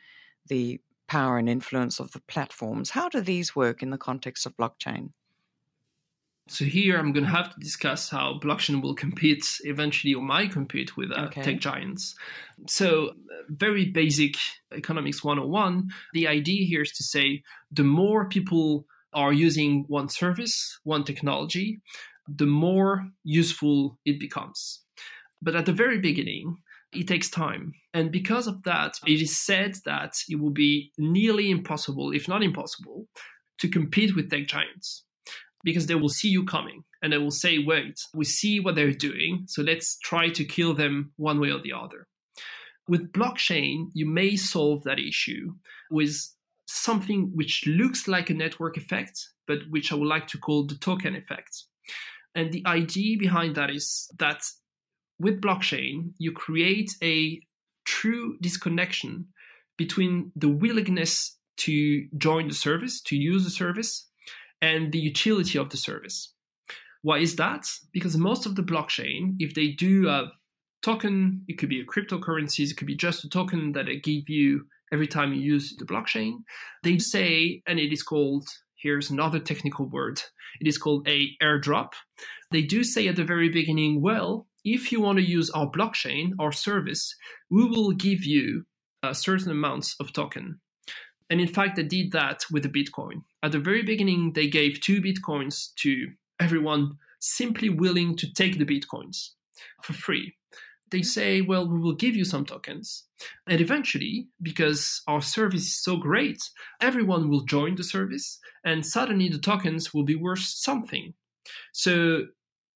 the 0.49 0.81
power 1.07 1.39
and 1.39 1.49
influence 1.49 2.01
of 2.01 2.13
the 2.13 2.21
platforms? 2.21 2.91
How 2.91 3.09
do 3.09 3.21
these 3.21 3.57
work 3.57 3.83
in 3.83 3.91
the 3.91 3.99
context 3.99 4.47
of 4.47 4.57
blockchain? 4.57 5.11
So 6.47 6.67
here 6.67 6.99
I'm 6.99 7.13
going 7.13 7.25
to 7.25 7.31
have 7.31 7.55
to 7.55 7.61
discuss 7.61 8.11
how 8.11 8.39
blockchain 8.39 8.83
will 8.83 8.95
compete 8.95 9.47
eventually 9.65 10.13
or 10.13 10.23
might 10.23 10.53
compete 10.53 10.95
with 10.95 11.11
uh, 11.11 11.27
okay. 11.27 11.43
tech 11.43 11.59
giants. 11.59 12.15
So 12.69 13.13
very 13.49 13.87
basic 13.87 14.37
economics 14.71 15.25
101, 15.25 15.89
the 16.13 16.29
idea 16.29 16.67
here 16.67 16.83
is 16.83 16.93
to 16.93 17.03
say 17.03 17.43
the 17.73 17.85
more 17.85 18.29
people 18.29 18.85
are 19.15 19.33
using 19.33 19.85
one 19.89 20.09
service, 20.09 20.79
one 20.85 21.05
technology, 21.05 21.81
the 22.29 22.47
more 22.47 23.09
useful 23.23 23.99
it 24.05 24.21
becomes. 24.21 24.83
But 25.41 25.57
at 25.57 25.65
the 25.65 25.73
very 25.73 25.99
beginning, 25.99 26.59
it 26.93 27.09
takes 27.09 27.31
time. 27.31 27.73
And 27.95 28.13
because 28.13 28.47
of 28.47 28.63
that, 28.65 28.99
it 29.07 29.23
is 29.23 29.39
said 29.39 29.77
that 29.87 30.17
it 30.29 30.37
will 30.37 30.51
be 30.51 30.93
nearly 30.99 31.51
impossible, 31.51 32.13
if 32.13 32.29
not 32.29 32.43
impossible, 32.43 33.07
to 33.59 33.69
compete 33.69 34.15
with 34.15 34.31
tech 34.31 34.47
giants 34.47 35.05
because 35.65 35.87
they 35.87 35.95
will 35.95 36.09
see 36.09 36.29
you 36.29 36.45
coming 36.45 36.85
and 37.03 37.13
they 37.13 37.19
will 37.19 37.31
say, 37.31 37.59
wait, 37.59 38.01
we 38.15 38.25
see 38.25 38.61
what 38.61 38.75
they're 38.75 38.93
doing, 38.93 39.45
so 39.47 39.63
let's 39.63 39.99
try 39.99 40.29
to 40.29 40.45
kill 40.45 40.75
them 40.75 41.13
one 41.17 41.41
way 41.41 41.51
or 41.51 41.61
the 41.61 41.73
other. 41.73 42.07
With 42.87 43.13
blockchain, 43.13 43.87
you 43.95 44.07
may 44.07 44.37
solve 44.37 44.85
that 44.85 44.99
issue 44.99 45.55
with 45.91 46.15
something 46.67 47.31
which 47.35 47.65
looks 47.67 48.07
like 48.07 48.31
a 48.31 48.35
network 48.35 48.77
effect, 48.77 49.29
but 49.47 49.59
which 49.71 49.91
I 49.91 49.97
would 49.97 50.09
like 50.09 50.27
to 50.29 50.39
call 50.39 50.67
the 50.67 50.77
token 50.77 51.15
effect. 51.15 51.65
And 52.35 52.53
the 52.53 52.65
idea 52.67 53.17
behind 53.19 53.55
that 53.55 53.71
is 53.71 54.11
that 54.19 54.43
with 55.19 55.41
blockchain, 55.41 56.13
you 56.19 56.33
create 56.33 56.93
a 57.03 57.41
true 57.85 58.37
disconnection 58.41 59.29
between 59.77 60.33
the 60.37 60.49
willingness 60.49 61.37
to 61.57 62.07
join 62.17 62.49
the 62.49 62.55
service, 62.55 63.01
to 63.03 63.17
use 63.17 63.45
the 63.45 63.51
service, 63.51 64.09
and 64.65 64.93
the 64.93 64.99
utility 64.99 65.59
of 65.59 65.69
the 65.69 65.77
service. 65.77 66.33
Why 67.03 67.19
is 67.19 67.37
that? 67.37 67.67
Because 67.93 68.17
most 68.17 68.47
of 68.47 68.57
the 68.57 68.63
blockchain, 68.63 69.35
if 69.39 69.55
they 69.55 69.69
do 69.69 70.09
a 70.09 70.33
token, 70.83 71.43
it 71.49 71.59
could 71.59 71.69
be 71.69 71.83
a 71.83 71.85
cryptocurrencies, 71.85 72.71
it 72.71 72.79
could 72.79 72.87
be 72.87 72.97
just 72.97 73.25
a 73.25 73.29
token 73.29 73.73
that 73.73 73.87
they 73.87 73.97
give 73.97 74.29
you 74.29 74.65
every 74.91 75.07
time 75.07 75.35
you 75.35 75.43
use 75.43 75.77
the 75.79 75.85
blockchain. 75.85 76.39
They 76.83 76.99
say, 76.99 77.63
and 77.67 77.79
it 77.79 77.93
is 77.93 78.03
called, 78.03 78.49
here's 78.75 79.11
another 79.11 79.39
technical 79.39 79.87
word, 79.87 80.23
it 80.61 80.67
is 80.67 80.79
called 80.79 81.07
a 81.07 81.29
airdrop. 81.43 81.91
They 82.51 82.63
do 82.63 82.85
say 82.85 83.07
at 83.09 83.17
the 83.17 83.25
very 83.25 83.51
beginning, 83.51 84.01
well, 84.01 84.47
if 84.65 84.91
you 84.91 85.03
want 85.03 85.19
to 85.19 85.25
use 85.39 85.51
our 85.51 85.71
blockchain, 85.71 86.31
our 86.39 86.53
service, 86.53 87.15
we 87.51 87.65
will 87.67 87.93
give 87.93 88.25
you 88.25 88.65
a 89.03 89.15
certain 89.15 89.51
amounts 89.51 89.95
of 90.01 90.15
token. 90.15 90.61
And 91.29 91.41
in 91.41 91.49
fact, 91.49 91.77
they 91.77 91.83
did 91.83 92.13
that 92.13 92.45
with 92.51 92.63
the 92.63 92.69
Bitcoin. 92.69 93.25
At 93.45 93.53
the 93.53 93.59
very 93.59 93.83
beginning, 93.83 94.33
they 94.33 94.47
gave 94.47 94.81
two 94.81 95.03
Bitcoins 95.03 95.75
to 95.75 96.13
everyone 96.41 96.97
simply 97.21 97.69
willing 97.69 98.17
to 98.17 98.33
take 98.33 98.57
the 98.57 98.65
Bitcoins 98.65 99.33
for 99.83 99.93
free. 99.93 100.35
They 100.91 101.03
say, 101.03 101.43
well, 101.43 101.69
we 101.69 101.79
will 101.79 101.95
give 101.95 102.17
you 102.17 102.25
some 102.25 102.47
tokens. 102.47 103.05
And 103.47 103.61
eventually, 103.61 104.29
because 104.41 105.03
our 105.07 105.21
service 105.21 105.65
is 105.65 105.77
so 105.77 105.99
great, 105.99 106.39
everyone 106.81 107.29
will 107.29 107.45
join 107.45 107.75
the 107.75 107.85
service, 107.85 108.39
and 108.65 108.87
suddenly 108.87 109.29
the 109.29 109.39
tokens 109.39 109.93
will 109.93 110.05
be 110.05 110.17
worth 110.17 110.41
something. 110.41 111.13
So 111.75 112.29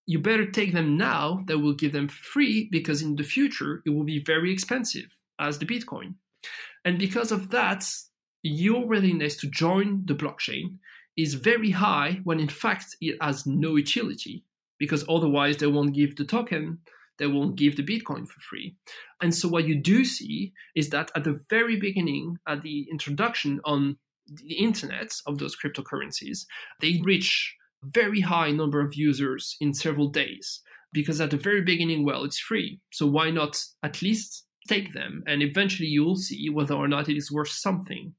you 0.04 0.18
better 0.18 0.50
take 0.50 0.74
them 0.74 0.98
now 0.98 1.44
that 1.46 1.60
will 1.60 1.74
give 1.74 1.92
them 1.92 2.08
free 2.08 2.68
because 2.70 3.00
in 3.00 3.16
the 3.16 3.22
future 3.22 3.80
it 3.86 3.90
will 3.90 4.04
be 4.04 4.22
very 4.22 4.52
expensive 4.52 5.16
as 5.38 5.58
the 5.58 5.64
Bitcoin. 5.64 6.16
And 6.84 6.98
because 6.98 7.32
of 7.32 7.48
that, 7.52 7.90
your 8.42 8.86
willingness 8.86 9.36
to 9.36 9.48
join 9.48 10.02
the 10.06 10.14
blockchain 10.14 10.78
is 11.16 11.34
very 11.34 11.70
high 11.70 12.20
when 12.24 12.38
in 12.38 12.48
fact 12.48 12.96
it 13.00 13.16
has 13.20 13.46
no 13.46 13.76
utility 13.76 14.44
because 14.78 15.04
otherwise 15.08 15.56
they 15.56 15.66
won't 15.66 15.94
give 15.94 16.14
the 16.16 16.24
token 16.24 16.78
they 17.18 17.26
won't 17.26 17.56
give 17.56 17.76
the 17.76 17.82
bitcoin 17.82 18.26
for 18.26 18.40
free. 18.40 18.76
And 19.20 19.34
so 19.34 19.48
what 19.48 19.66
you 19.66 19.74
do 19.74 20.04
see 20.04 20.52
is 20.74 20.90
that 20.90 21.10
at 21.14 21.24
the 21.24 21.40
very 21.50 21.76
beginning 21.76 22.38
at 22.46 22.62
the 22.62 22.86
introduction 22.90 23.60
on 23.64 23.98
the 24.26 24.54
internet 24.54 25.10
of 25.26 25.38
those 25.38 25.56
cryptocurrencies 25.56 26.44
they 26.80 27.00
reach 27.02 27.56
very 27.82 28.20
high 28.20 28.50
number 28.50 28.80
of 28.80 28.94
users 28.94 29.56
in 29.60 29.72
several 29.72 30.08
days 30.08 30.60
because 30.92 31.20
at 31.20 31.30
the 31.30 31.36
very 31.36 31.62
beginning 31.62 32.04
well 32.04 32.24
it's 32.24 32.38
free. 32.38 32.80
So 32.92 33.06
why 33.06 33.30
not 33.30 33.60
at 33.82 34.02
least 34.02 34.44
take 34.68 34.94
them? 34.94 35.22
And 35.26 35.42
eventually 35.42 35.88
you'll 35.88 36.16
see 36.16 36.48
whether 36.50 36.74
or 36.74 36.88
not 36.88 37.08
it 37.08 37.16
is 37.16 37.32
worth 37.32 37.50
something 37.50 38.14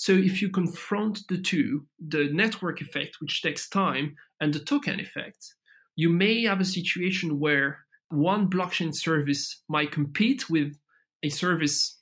so 0.00 0.12
if 0.12 0.40
you 0.40 0.48
confront 0.48 1.28
the 1.28 1.36
two, 1.36 1.84
the 2.08 2.30
network 2.32 2.80
effect, 2.80 3.18
which 3.20 3.42
takes 3.42 3.68
time, 3.68 4.16
and 4.40 4.50
the 4.50 4.58
token 4.58 4.98
effect, 4.98 5.54
you 5.94 6.08
may 6.08 6.44
have 6.44 6.58
a 6.58 6.64
situation 6.64 7.38
where 7.38 7.80
one 8.08 8.48
blockchain 8.48 8.94
service 8.94 9.62
might 9.68 9.92
compete 9.92 10.48
with 10.48 10.74
a 11.22 11.28
service 11.28 11.98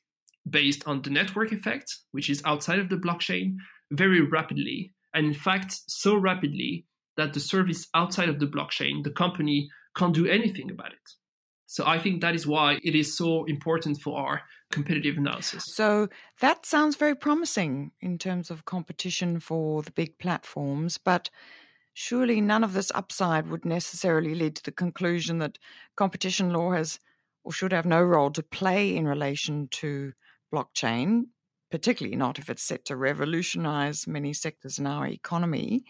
based 0.49 0.87
on 0.87 1.03
the 1.03 1.11
network 1.11 1.51
effect, 1.51 1.93
which 2.13 2.31
is 2.31 2.41
outside 2.45 2.79
of 2.79 2.89
the 2.89 2.99
blockchain, 2.99 3.57
very 3.91 4.21
rapidly. 4.21 4.95
And 5.15 5.27
in 5.27 5.35
fact, 5.35 5.75
so 5.89 6.15
rapidly 6.15 6.87
that 7.17 7.33
the 7.33 7.41
service 7.41 7.89
outside 7.95 8.29
of 8.29 8.39
the 8.39 8.47
blockchain, 8.47 9.03
the 9.03 9.11
company 9.11 9.69
can't 9.97 10.15
do 10.15 10.29
anything 10.29 10.71
about 10.71 10.93
it. 10.93 11.09
So 11.71 11.85
I 11.87 11.99
think 11.99 12.23
that 12.23 12.35
is 12.35 12.47
why 12.47 12.81
it 12.83 12.95
is 12.95 13.15
so 13.15 13.45
important 13.45 14.01
for 14.01 14.19
our 14.19 14.41
competitive 14.71 15.19
analysis. 15.19 15.65
So 15.67 16.09
that 16.41 16.65
sounds 16.65 16.97
very 16.97 17.15
promising 17.15 17.93
in 18.01 18.17
terms 18.17 18.51
of 18.51 18.65
competition 18.65 19.39
for 19.39 19.83
the 19.83 19.91
big 19.91 20.19
platforms, 20.19 20.97
but 20.97 21.29
surely 21.93 22.41
none 22.41 22.65
of 22.65 22.73
this 22.73 22.91
upside 22.95 23.49
would 23.49 23.67
necessarily 23.67 24.35
lead 24.35 24.57
to 24.57 24.63
the 24.63 24.73
conclusion 24.73 25.41
that 25.41 25.59
competition 25.95 26.55
law 26.55 26.73
has 26.73 27.01
or 27.45 27.53
should 27.53 27.73
have 27.73 27.85
no 27.85 28.03
role 28.03 28.31
to 28.31 28.43
play 28.43 28.97
in 28.97 29.07
relation 29.07 29.69
to 29.69 30.15
blockchain, 30.51 31.25
particularly 31.71 32.17
not 32.17 32.39
if 32.39 32.49
it's 32.49 32.63
set 32.63 32.87
to 32.87 32.97
revolutionize 32.97 34.07
many 34.07 34.33
sectors 34.33 34.79
in 34.79 34.87
our 34.87 35.07
economy. 35.07 35.85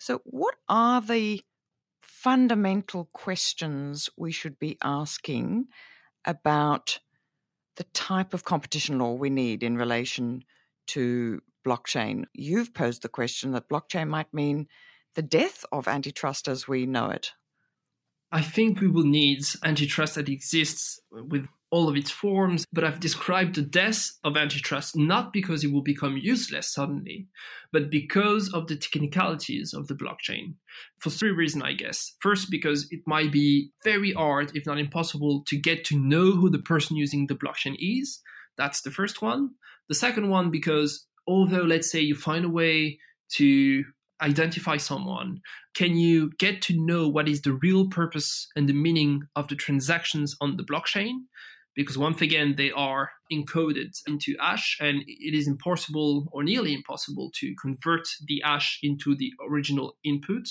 So, 0.00 0.20
what 0.24 0.56
are 0.68 1.00
the 1.00 1.42
fundamental 2.26 3.08
questions 3.12 4.10
we 4.16 4.32
should 4.32 4.58
be 4.58 4.76
asking 4.82 5.64
about 6.24 6.98
the 7.76 7.84
type 7.94 8.34
of 8.34 8.42
competition 8.42 8.98
law 8.98 9.12
we 9.12 9.30
need 9.30 9.62
in 9.62 9.76
relation 9.76 10.42
to 10.88 11.40
blockchain. 11.64 12.24
You've 12.34 12.74
posed 12.74 13.02
the 13.02 13.08
question 13.08 13.52
that 13.52 13.68
blockchain 13.68 14.08
might 14.08 14.34
mean 14.34 14.66
the 15.14 15.22
death 15.22 15.64
of 15.70 15.86
antitrust 15.86 16.48
as 16.48 16.66
we 16.66 16.84
know 16.84 17.10
it. 17.10 17.30
I 18.32 18.42
think 18.42 18.80
we 18.80 18.88
will 18.88 19.06
need 19.06 19.44
antitrust 19.62 20.16
that 20.16 20.28
exists 20.28 20.98
with 21.12 21.46
all 21.76 21.90
of 21.90 21.96
its 21.96 22.10
forms, 22.10 22.64
but 22.72 22.84
I've 22.84 23.00
described 23.00 23.54
the 23.54 23.60
death 23.60 24.10
of 24.24 24.34
antitrust 24.34 24.96
not 24.96 25.30
because 25.30 25.62
it 25.62 25.70
will 25.70 25.82
become 25.82 26.16
useless 26.16 26.72
suddenly, 26.72 27.28
but 27.70 27.90
because 27.90 28.50
of 28.54 28.66
the 28.66 28.76
technicalities 28.76 29.74
of 29.74 29.86
the 29.86 29.94
blockchain. 29.94 30.54
For 30.98 31.10
three 31.10 31.32
reasons, 31.32 31.64
I 31.64 31.74
guess. 31.74 32.14
First, 32.20 32.50
because 32.50 32.90
it 32.90 33.00
might 33.06 33.30
be 33.30 33.72
very 33.84 34.12
hard, 34.12 34.56
if 34.56 34.64
not 34.64 34.78
impossible, 34.78 35.44
to 35.48 35.58
get 35.58 35.84
to 35.86 35.98
know 35.98 36.30
who 36.32 36.48
the 36.48 36.60
person 36.60 36.96
using 36.96 37.26
the 37.26 37.34
blockchain 37.34 37.76
is. 37.78 38.20
That's 38.56 38.80
the 38.80 38.90
first 38.90 39.20
one. 39.20 39.50
The 39.90 39.94
second 39.94 40.30
one, 40.30 40.50
because 40.50 41.06
although, 41.28 41.62
let's 41.62 41.90
say, 41.90 42.00
you 42.00 42.14
find 42.14 42.46
a 42.46 42.48
way 42.48 42.98
to 43.34 43.84
identify 44.22 44.78
someone? 44.78 45.40
Can 45.74 45.94
you 45.94 46.30
get 46.38 46.62
to 46.62 46.74
know 46.74 47.06
what 47.06 47.28
is 47.28 47.42
the 47.42 47.52
real 47.52 47.88
purpose 47.88 48.48
and 48.56 48.66
the 48.66 48.72
meaning 48.72 49.28
of 49.36 49.48
the 49.48 49.56
transactions 49.56 50.34
on 50.40 50.56
the 50.56 50.64
blockchain? 50.64 51.12
Because 51.76 51.98
once 51.98 52.20
again 52.22 52.54
they 52.56 52.72
are 52.72 53.10
encoded 53.30 53.94
into 54.08 54.34
ash 54.40 54.78
and 54.80 55.02
it 55.06 55.34
is 55.34 55.46
impossible 55.46 56.26
or 56.32 56.42
nearly 56.42 56.74
impossible 56.74 57.30
to 57.34 57.54
convert 57.60 58.08
the 58.26 58.42
ash 58.42 58.80
into 58.82 59.14
the 59.14 59.30
original 59.48 59.96
input. 60.02 60.48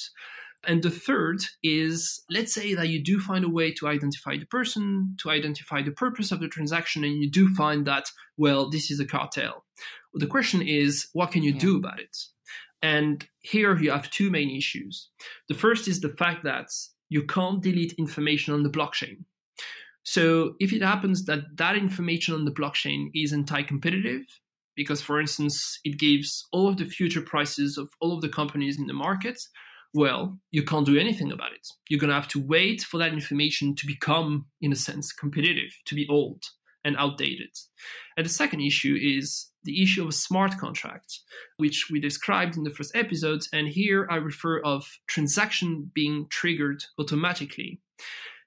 And 0.67 0.81
the 0.81 0.91
third 0.91 1.41
is 1.63 2.23
let's 2.29 2.53
say 2.53 2.73
that 2.75 2.89
you 2.89 3.03
do 3.03 3.19
find 3.19 3.43
a 3.43 3.49
way 3.49 3.71
to 3.73 3.87
identify 3.87 4.37
the 4.37 4.45
person 4.45 5.15
to 5.21 5.29
identify 5.29 5.81
the 5.81 5.91
purpose 5.91 6.31
of 6.31 6.39
the 6.39 6.47
transaction 6.47 7.03
and 7.03 7.21
you 7.21 7.29
do 7.29 7.53
find 7.53 7.85
that 7.87 8.11
well 8.37 8.69
this 8.69 8.89
is 8.89 8.99
a 8.99 9.05
cartel. 9.05 9.65
The 10.13 10.27
question 10.27 10.61
is 10.61 11.07
what 11.13 11.31
can 11.31 11.43
you 11.43 11.53
yeah. 11.53 11.59
do 11.59 11.77
about 11.77 11.99
it? 11.99 12.17
And 12.81 13.27
here 13.39 13.75
you 13.77 13.91
have 13.91 14.11
two 14.11 14.29
main 14.29 14.55
issues. 14.55 15.09
The 15.49 15.55
first 15.55 15.87
is 15.87 16.01
the 16.01 16.09
fact 16.09 16.43
that 16.43 16.67
you 17.09 17.23
can't 17.25 17.61
delete 17.61 17.93
information 17.93 18.53
on 18.53 18.63
the 18.63 18.69
blockchain 18.69 19.25
so 20.05 20.53
if 20.59 20.71
it 20.71 20.83
happens 20.83 21.25
that 21.25 21.57
that 21.57 21.75
information 21.75 22.35
on 22.35 22.45
the 22.45 22.51
blockchain 22.51 23.09
is 23.15 23.33
anti-competitive, 23.33 24.21
because 24.75 25.01
for 25.01 25.19
instance, 25.19 25.79
it 25.83 25.97
gives 25.97 26.45
all 26.51 26.67
of 26.67 26.77
the 26.77 26.85
future 26.85 27.21
prices 27.21 27.77
of 27.77 27.89
all 27.99 28.13
of 28.13 28.21
the 28.21 28.29
companies 28.29 28.77
in 28.77 28.85
the 28.85 28.93
market, 28.93 29.41
well, 29.95 30.37
you 30.51 30.63
can't 30.63 30.85
do 30.85 30.97
anything 30.97 31.31
about 31.31 31.53
it. 31.53 31.67
You're 31.89 31.99
going 31.99 32.09
to 32.09 32.15
have 32.15 32.27
to 32.29 32.45
wait 32.45 32.81
for 32.81 32.97
that 32.99 33.13
information 33.13 33.75
to 33.75 33.87
become, 33.87 34.45
in 34.61 34.71
a 34.71 34.75
sense, 34.75 35.11
competitive, 35.11 35.71
to 35.85 35.95
be 35.95 36.07
old 36.07 36.43
and 36.83 36.95
outdated. 36.97 37.49
And 38.15 38.25
the 38.25 38.29
second 38.29 38.61
issue 38.61 38.95
is 39.01 39.49
the 39.63 39.81
issue 39.81 40.03
of 40.03 40.09
a 40.09 40.11
smart 40.11 40.57
contract, 40.59 41.19
which 41.57 41.87
we 41.89 41.99
described 41.99 42.57
in 42.57 42.63
the 42.63 42.69
first 42.69 42.95
episode. 42.95 43.41
And 43.51 43.67
here 43.67 44.07
I 44.11 44.17
refer 44.17 44.59
of 44.59 44.85
transaction 45.07 45.89
being 45.95 46.27
triggered 46.29 46.83
automatically. 46.99 47.81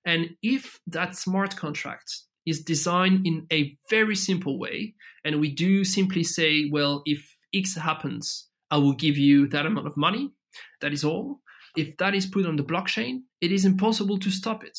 And 0.09 0.37
if 0.43 0.81
that 0.87 1.17
smart 1.17 1.55
contract 1.55 2.11
is 2.47 2.65
designed 2.65 3.27
in 3.27 3.47
a 3.53 3.77
very 3.91 4.17
simple 4.17 4.59
way, 4.59 4.95
and 5.23 5.39
we 5.39 5.51
do 5.55 5.85
simply 5.85 6.25
say, 6.25 6.71
well, 6.73 7.03
if 7.05 7.21
X 7.55 7.77
happens, 7.77 8.49
I 8.71 8.79
will 8.79 8.95
give 8.95 9.19
you 9.19 9.49
that 9.49 9.67
amount 9.67 9.87
of 9.87 9.99
money, 9.99 10.31
that 10.81 10.95
is 10.95 11.05
all. 11.05 11.41
If 11.77 11.95
that 11.99 12.15
is 12.15 12.25
put 12.25 12.47
on 12.47 12.57
the 12.57 12.65
blockchain, 12.65 13.19
it 13.43 13.53
is 13.53 13.67
impossible 13.67 14.19
to 14.21 14.31
stop 14.31 14.65
it. 14.65 14.79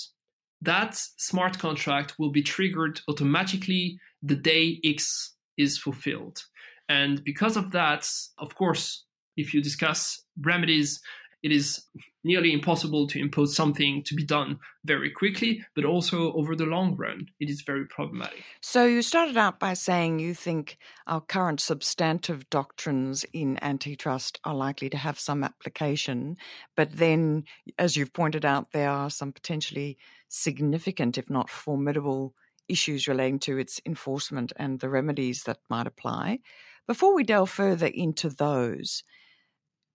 That 0.64 0.96
smart 0.96 1.60
contract 1.60 2.16
will 2.18 2.32
be 2.32 2.42
triggered 2.42 3.00
automatically 3.08 4.00
the 4.24 4.36
day 4.36 4.80
X 4.84 5.36
is 5.60 5.78
fulfilled. 5.78 6.42
And 6.90 7.24
because 7.24 7.56
of 7.56 7.70
that, 7.74 8.10
of 8.40 8.56
course, 8.56 9.06
if 9.38 9.54
you 9.54 9.62
discuss 9.62 10.24
remedies 10.42 11.00
it 11.44 11.52
is 11.52 11.86
nearly 12.24 12.52
impossible 12.52 13.08
to 13.08 13.20
impose 13.20 13.56
something 13.56 14.04
to 14.04 14.14
be 14.14 14.26
done 14.26 14.60
very 14.84 15.10
quickly, 15.10 15.64
but 15.76 15.86
also 15.86 16.34
over 16.34 16.56
the 16.56 16.66
long 16.66 16.96
run, 16.96 17.28
it 17.40 17.50
is 17.50 17.62
very 17.62 17.86
problematic. 17.86 18.44
So, 18.62 18.86
you 18.86 19.02
started 19.02 19.38
out 19.38 19.60
by 19.60 19.74
saying 19.74 20.20
you 20.20 20.34
think 20.34 20.78
our 21.08 21.22
current 21.22 21.62
substantive 21.62 22.50
doctrines 22.50 23.26
in 23.32 23.58
antitrust 23.62 24.40
are 24.44 24.56
likely 24.56 24.90
to 24.90 24.98
have 24.98 25.20
some 25.20 25.44
application, 25.44 26.38
but 26.76 26.98
then, 26.98 27.46
as 27.78 27.96
you've 27.96 28.14
pointed 28.14 28.46
out, 28.46 28.72
there 28.72 28.90
are 28.90 29.10
some 29.10 29.32
potentially 29.32 29.98
significant, 30.28 31.18
if 31.18 31.30
not 31.30 31.50
formidable, 31.50 32.34
issues 32.68 33.08
relating 33.08 33.40
to 33.40 33.58
its 33.58 33.82
enforcement 33.86 34.54
and 34.58 34.80
the 34.80 34.90
remedies 34.90 35.44
that 35.44 35.58
might 35.70 35.88
apply. 35.88 36.40
Before 36.86 37.14
we 37.14 37.24
delve 37.24 37.50
further 37.50 37.88
into 37.88 38.30
those, 38.30 39.04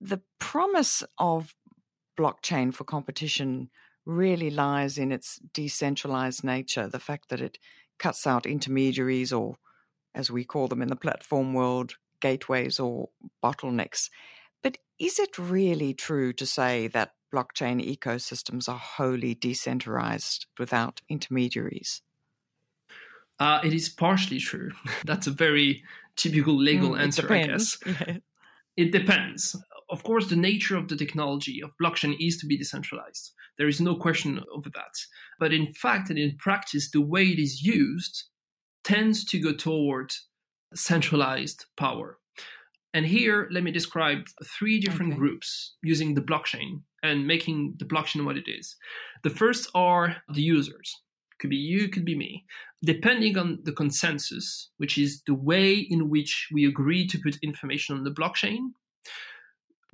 the 0.00 0.22
promise 0.38 1.02
of 1.18 1.54
blockchain 2.18 2.74
for 2.74 2.84
competition 2.84 3.70
really 4.04 4.50
lies 4.50 4.98
in 4.98 5.10
its 5.12 5.36
decentralized 5.52 6.44
nature, 6.44 6.86
the 6.86 7.00
fact 7.00 7.28
that 7.30 7.40
it 7.40 7.58
cuts 7.98 8.26
out 8.26 8.46
intermediaries 8.46 9.32
or, 9.32 9.56
as 10.14 10.30
we 10.30 10.44
call 10.44 10.68
them 10.68 10.82
in 10.82 10.88
the 10.88 10.96
platform 10.96 11.54
world, 11.54 11.94
gateways 12.20 12.78
or 12.78 13.08
bottlenecks. 13.42 14.10
But 14.62 14.78
is 14.98 15.18
it 15.18 15.38
really 15.38 15.94
true 15.94 16.32
to 16.34 16.46
say 16.46 16.88
that 16.88 17.12
blockchain 17.34 17.84
ecosystems 17.84 18.68
are 18.68 18.78
wholly 18.78 19.34
decentralized 19.34 20.46
without 20.58 21.02
intermediaries. 21.08 22.02
Uh, 23.40 23.60
it 23.64 23.72
is 23.72 23.88
partially 23.88 24.38
true. 24.38 24.70
That's 25.04 25.26
a 25.26 25.32
very 25.32 25.82
typical 26.16 26.56
legal 26.56 26.92
Mm, 26.92 27.00
answer, 27.00 27.32
I 27.32 27.38
guess. 27.38 27.78
Yeah. 27.86 28.18
It 28.76 28.90
depends. 28.90 29.56
Of 29.94 30.02
course, 30.02 30.26
the 30.26 30.34
nature 30.50 30.76
of 30.76 30.88
the 30.88 30.96
technology 30.96 31.62
of 31.62 31.70
blockchain 31.80 32.16
is 32.18 32.36
to 32.38 32.46
be 32.46 32.56
decentralized. 32.56 33.32
There 33.58 33.68
is 33.68 33.80
no 33.80 33.94
question 33.94 34.42
over 34.52 34.68
that. 34.70 34.94
But 35.38 35.52
in 35.52 35.72
fact 35.72 36.10
and 36.10 36.18
in 36.18 36.36
practice, 36.36 36.90
the 36.90 37.00
way 37.00 37.26
it 37.26 37.38
is 37.38 37.62
used 37.62 38.24
tends 38.82 39.24
to 39.26 39.38
go 39.38 39.52
toward 39.52 40.12
centralized 40.74 41.66
power. 41.76 42.18
And 42.92 43.06
here, 43.06 43.46
let 43.52 43.62
me 43.62 43.70
describe 43.70 44.26
three 44.58 44.80
different 44.80 45.12
Okay. 45.12 45.20
groups 45.20 45.76
using 45.84 46.14
the 46.14 46.26
blockchain 46.30 46.82
and 47.04 47.28
making 47.28 47.76
the 47.78 47.84
blockchain 47.84 48.24
what 48.24 48.36
it 48.36 48.48
is. 48.48 48.74
The 49.22 49.30
first 49.30 49.70
are 49.76 50.16
the 50.28 50.42
users. 50.42 50.92
Could 51.38 51.50
be 51.50 51.64
you, 51.72 51.88
could 51.88 52.04
be 52.04 52.18
me. 52.18 52.46
Depending 52.82 53.38
on 53.38 53.60
the 53.62 53.72
consensus, 53.82 54.70
which 54.78 54.98
is 54.98 55.22
the 55.22 55.38
way 55.50 55.74
in 55.74 56.10
which 56.10 56.48
we 56.52 56.66
agree 56.66 57.06
to 57.06 57.18
put 57.24 57.38
information 57.44 57.96
on 57.96 58.02
the 58.02 58.16
blockchain, 58.20 58.72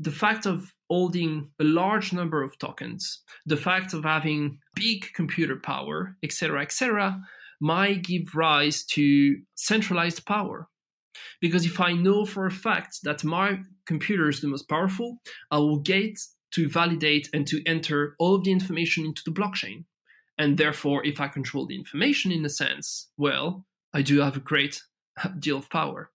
the 0.00 0.10
fact 0.10 0.46
of 0.46 0.74
holding 0.88 1.50
a 1.60 1.64
large 1.64 2.12
number 2.12 2.42
of 2.42 2.58
tokens, 2.58 3.22
the 3.44 3.56
fact 3.56 3.92
of 3.92 4.02
having 4.02 4.58
big 4.74 5.06
computer 5.14 5.56
power, 5.56 6.16
etc., 6.22 6.62
etc., 6.62 7.20
might 7.60 8.02
give 8.02 8.34
rise 8.34 8.82
to 8.84 9.36
centralized 9.54 10.24
power. 10.24 10.68
Because 11.40 11.66
if 11.66 11.80
I 11.80 11.92
know 11.92 12.24
for 12.24 12.46
a 12.46 12.50
fact 12.50 13.00
that 13.02 13.24
my 13.24 13.60
computer 13.86 14.28
is 14.28 14.40
the 14.40 14.48
most 14.48 14.68
powerful, 14.68 15.18
I 15.50 15.58
will 15.58 15.80
get 15.80 16.18
to 16.52 16.68
validate 16.68 17.28
and 17.34 17.46
to 17.48 17.62
enter 17.66 18.16
all 18.18 18.34
of 18.34 18.44
the 18.44 18.52
information 18.52 19.04
into 19.04 19.22
the 19.24 19.32
blockchain. 19.32 19.84
And 20.38 20.56
therefore, 20.56 21.04
if 21.04 21.20
I 21.20 21.28
control 21.28 21.66
the 21.66 21.76
information 21.76 22.32
in 22.32 22.44
a 22.46 22.48
sense, 22.48 23.10
well, 23.18 23.66
I 23.92 24.00
do 24.00 24.20
have 24.20 24.36
a 24.36 24.40
great 24.40 24.82
deal 25.38 25.58
of 25.58 25.68
power. 25.68 26.10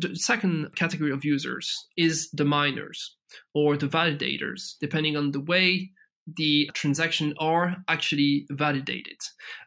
The 0.00 0.16
second 0.16 0.74
category 0.76 1.12
of 1.12 1.24
users 1.24 1.72
is 1.96 2.30
the 2.32 2.44
miners 2.44 3.16
or 3.54 3.76
the 3.76 3.88
validators, 3.88 4.74
depending 4.80 5.16
on 5.16 5.32
the 5.32 5.40
way 5.40 5.90
the 6.26 6.70
transactions 6.74 7.34
are 7.38 7.76
actually 7.88 8.46
validated. 8.50 9.18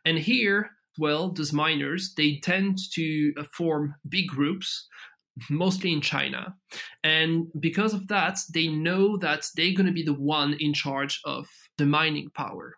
And 0.06 0.18
here, 0.18 0.72
well, 0.98 1.32
those 1.32 1.54
miners, 1.54 2.14
they 2.16 2.40
tend 2.42 2.80
to 2.94 3.34
uh, 3.38 3.44
form 3.54 3.96
big 4.10 4.28
groups, 4.28 4.88
mostly 5.50 5.94
in 5.94 6.02
China. 6.02 6.56
And 7.04 7.48
because 7.60 7.94
of 7.94 8.08
that, 8.08 8.40
they 8.54 8.68
know 8.68 9.18
that 9.18 9.46
they're 9.56 9.76
going 9.76 9.86
to 9.86 9.92
be 9.92 10.04
the 10.04 10.14
one 10.14 10.56
in 10.60 10.74
charge 10.74 11.20
of 11.26 11.48
the 11.78 11.86
mining 11.86 12.30
power. 12.32 12.78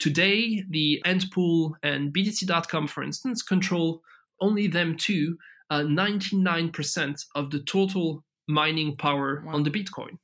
Today, 0.00 0.64
the 0.68 1.00
AntPool 1.06 1.74
and 1.82 2.12
BTC.com, 2.12 2.88
for 2.88 3.04
instance, 3.04 3.42
control 3.42 4.02
only 4.40 4.66
them 4.66 4.96
two 4.96 5.38
uh, 5.70 5.80
99% 5.80 7.16
of 7.34 7.50
the 7.50 7.60
total 7.60 8.24
mining 8.48 8.96
power 8.96 9.42
Wow. 9.46 9.54
on 9.54 9.62
the 9.62 9.70
Bitcoin. 9.70 10.18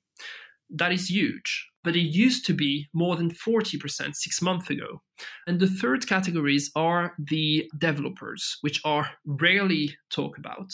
That 0.69 0.93
is 0.93 1.11
huge, 1.11 1.67
but 1.83 1.97
it 1.97 2.01
used 2.01 2.47
to 2.47 2.55
be 2.55 2.89
more 2.95 3.17
than 3.17 3.31
40% 3.31 4.15
six 4.15 4.41
months 4.43 4.71
ago. 4.71 5.03
And 5.47 5.59
the 5.59 5.67
third 5.67 6.07
categories 6.07 6.71
are 6.77 7.15
the 7.19 7.69
developers, 7.77 8.57
which 8.61 8.81
are 8.85 9.11
rarely 9.25 9.97
talked 10.11 10.39
about. 10.39 10.71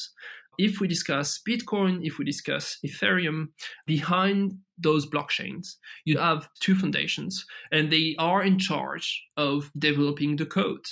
If 0.58 0.80
we 0.80 0.88
discuss 0.88 1.40
Bitcoin, 1.46 2.00
if 2.02 2.18
we 2.18 2.24
discuss 2.24 2.78
Ethereum, 2.84 3.48
behind 3.86 4.54
those 4.78 5.06
blockchains, 5.06 5.76
you 6.04 6.18
have 6.18 6.48
two 6.60 6.74
foundations, 6.74 7.44
and 7.72 7.90
they 7.90 8.16
are 8.18 8.42
in 8.42 8.58
charge 8.58 9.22
of 9.36 9.70
developing 9.78 10.36
the 10.36 10.46
code. 10.46 10.84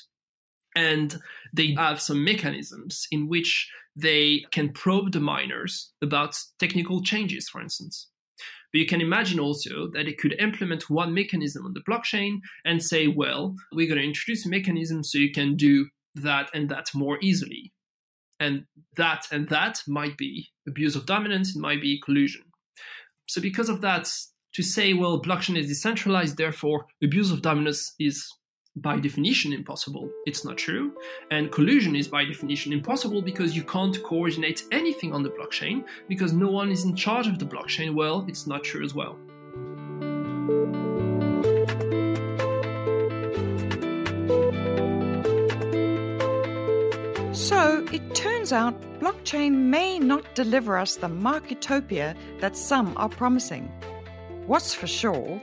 And 0.75 1.17
they 1.53 1.73
have 1.73 2.01
some 2.01 2.25
mechanisms 2.25 3.07
in 3.13 3.29
which 3.29 3.71
they 3.97 4.45
can 4.51 4.73
probe 4.73 5.13
the 5.13 5.21
miners 5.21 5.93
about 6.03 6.37
technical 6.59 7.03
changes, 7.03 7.49
for 7.49 7.61
instance. 7.61 8.09
But 8.73 8.81
you 8.81 8.87
can 8.87 9.01
imagine 9.01 9.39
also 9.39 9.89
that 9.93 10.09
it 10.09 10.19
could 10.19 10.35
implement 10.41 10.91
one 10.91 11.15
mechanism 11.15 11.65
on 11.65 11.75
the 11.75 11.83
blockchain 11.89 12.39
and 12.65 12.83
say, 12.83 13.07
well, 13.07 13.55
we're 13.73 13.87
going 13.87 14.01
to 14.01 14.07
introduce 14.07 14.45
a 14.45 14.49
mechanism 14.49 15.05
so 15.05 15.19
you 15.19 15.31
can 15.31 15.55
do 15.55 15.87
that 16.17 16.51
and 16.53 16.69
that 16.71 16.89
more 16.93 17.19
easily. 17.23 17.73
And 18.41 18.65
that 18.97 19.27
and 19.31 19.49
that 19.51 19.81
might 19.87 20.17
be 20.17 20.49
abuse 20.67 20.97
of 20.97 21.07
dominance, 21.07 21.55
it 21.55 21.61
might 21.61 21.81
be 21.81 22.01
collusion. 22.05 22.43
So, 23.29 23.41
because 23.41 23.69
of 23.69 23.81
that, 23.83 24.11
to 24.55 24.63
say, 24.63 24.93
well, 24.93 25.23
blockchain 25.23 25.57
is 25.57 25.69
decentralized, 25.69 26.37
therefore 26.37 26.87
abuse 27.03 27.31
of 27.31 27.43
dominance 27.43 27.95
is 28.01 28.29
by 28.77 28.99
definition 28.99 29.53
impossible. 29.53 30.11
It's 30.27 30.45
not 30.45 30.59
true. 30.59 30.95
And 31.31 31.53
collusion 31.53 31.95
is 31.95 32.09
by 32.09 32.25
definition 32.25 32.73
impossible 32.73 33.23
because 33.23 33.55
you 33.55 33.63
can't 33.63 34.03
coordinate 34.03 34.65
anything 34.73 35.13
on 35.13 35.23
the 35.23 35.31
blockchain 35.31 35.85
because 36.09 36.33
no 36.33 36.51
one 36.51 36.71
is 36.71 36.85
in 36.85 36.97
charge 36.97 37.29
of 37.29 37.39
the 37.39 37.45
blockchain. 37.45 37.95
Well, 37.95 38.25
it's 38.29 38.47
not 38.47 38.65
true 38.65 38.85
as 38.85 38.95
well. 38.95 39.17
So 47.33 47.85
it 47.93 48.15
turns 48.15 48.53
out 48.53 48.81
blockchain 48.99 49.53
may 49.53 49.99
not 49.99 50.35
deliver 50.35 50.77
us 50.77 50.97
the 50.97 51.09
marketopia 51.09 52.17
that 52.41 52.57
some 52.57 52.95
are 52.97 53.09
promising. 53.09 53.71
What's 54.47 54.75
for 54.75 54.87
sure 54.87 55.41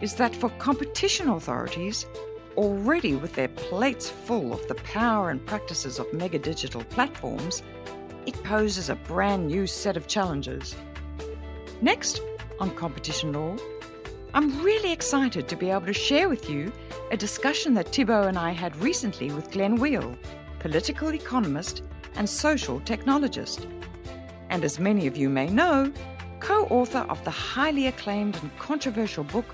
is 0.00 0.14
that 0.14 0.34
for 0.34 0.50
competition 0.58 1.28
authorities, 1.28 2.06
already 2.58 3.14
with 3.14 3.34
their 3.34 3.48
plates 3.48 4.10
full 4.10 4.52
of 4.52 4.66
the 4.66 4.74
power 4.74 5.30
and 5.30 5.46
practices 5.46 6.00
of 6.00 6.12
mega 6.12 6.40
digital 6.40 6.82
platforms, 6.84 7.62
it 8.26 8.34
poses 8.42 8.90
a 8.90 8.96
brand 8.96 9.46
new 9.46 9.64
set 9.64 9.96
of 9.96 10.08
challenges. 10.08 10.74
Next, 11.80 12.20
on 12.58 12.74
competition 12.74 13.32
law, 13.32 13.56
I'm 14.34 14.60
really 14.64 14.90
excited 14.90 15.46
to 15.48 15.56
be 15.56 15.70
able 15.70 15.86
to 15.86 15.92
share 15.92 16.28
with 16.28 16.50
you 16.50 16.72
a 17.12 17.16
discussion 17.16 17.74
that 17.74 17.94
Thibault 17.94 18.24
and 18.24 18.36
I 18.36 18.50
had 18.50 18.74
recently 18.82 19.30
with 19.30 19.52
Glen 19.52 19.78
Weyl, 19.78 20.18
political 20.58 21.14
economist 21.14 21.84
and 22.16 22.28
social 22.28 22.80
technologist. 22.80 23.70
And 24.50 24.64
as 24.64 24.80
many 24.80 25.06
of 25.06 25.16
you 25.16 25.30
may 25.30 25.48
know, 25.48 25.92
co 26.40 26.64
author 26.64 27.06
of 27.08 27.22
the 27.22 27.30
highly 27.30 27.86
acclaimed 27.86 28.36
and 28.42 28.50
controversial 28.58 29.22
book 29.22 29.46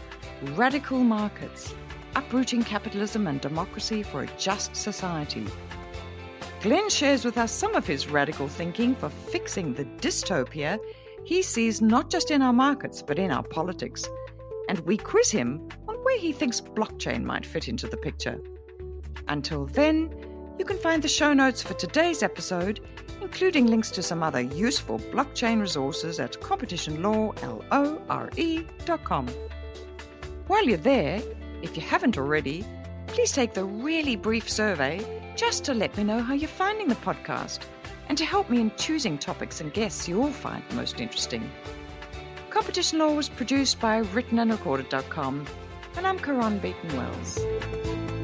Radical 0.54 1.00
Markets 1.00 1.74
Uprooting 2.16 2.62
Capitalism 2.62 3.27
and 3.27 3.40
Democracy 3.40 4.03
for 4.03 4.22
a 4.22 4.27
Just 4.38 4.77
Society. 4.77 5.46
Glen 6.62 6.88
shares 6.88 7.24
with 7.24 7.38
us 7.38 7.53
some 7.53 7.74
of 7.74 7.87
his 7.87 8.09
radical 8.09 8.48
thinking 8.48 8.94
for 8.94 9.09
fixing 9.09 9.74
the 9.74 9.85
dystopia 9.85 10.79
he 11.24 11.42
sees 11.42 11.83
not 11.83 12.11
just 12.11 12.31
in 12.31 12.42
our 12.42 12.53
markets 12.53 13.03
but 13.03 13.18
in 13.18 13.31
our 13.31 13.42
politics. 13.42 14.05
And 14.68 14.79
we 14.81 14.96
quiz 14.96 15.31
him 15.31 15.68
on 15.88 15.96
where 15.96 16.18
he 16.18 16.33
thinks 16.33 16.61
blockchain 16.61 17.24
might 17.24 17.46
fit 17.46 17.68
into 17.68 17.87
the 17.87 17.96
picture. 17.96 18.40
Until 19.29 19.66
then, 19.66 20.12
you 20.59 20.64
can 20.64 20.79
find 20.79 21.03
the 21.03 21.09
show 21.09 21.33
notes 21.33 21.62
for 21.62 21.74
today's 21.74 22.22
episode, 22.22 22.81
including 23.20 23.66
links 23.66 23.90
to 23.90 24.03
some 24.03 24.22
other 24.22 24.40
useful 24.40 24.98
blockchain 24.98 25.61
resources 25.61 26.20
at 26.20 26.40
competitionlawlore.com. 26.40 29.29
While 30.46 30.64
you're 30.64 30.77
there, 30.77 31.22
if 31.64 31.77
you 31.77 31.83
haven't 31.83 32.18
already, 32.18 32.62
please 33.07 33.33
take 33.33 33.55
the 33.55 33.64
really 33.64 34.16
brief 34.16 34.50
survey 34.50 35.00
just 35.35 35.64
to 35.64 35.72
let 35.72 35.96
me 35.96 36.05
know 36.05 36.20
how 36.20 36.35
you're 36.35 36.46
finding 36.46 36.88
the 36.88 36.94
podcast 36.96 37.61
and 38.11 38.18
to 38.18 38.24
help 38.24 38.50
me 38.50 38.61
in 38.61 38.70
choosing 38.77 39.16
topics 39.16 39.62
and 39.62 39.72
guests 39.72 40.07
you 40.07 40.22
all 40.22 40.31
find 40.31 40.62
most 40.74 41.00
interesting. 41.00 41.50
Competition 42.50 42.98
Lore 42.98 43.16
was 43.16 43.31
produced 43.31 43.81
by 43.81 44.03
writtenandrecorded.com, 44.03 45.46
and 45.96 46.07
I'm 46.07 46.18
Caron 46.18 46.59
Beaton 46.59 46.96
Wells. 46.98 48.23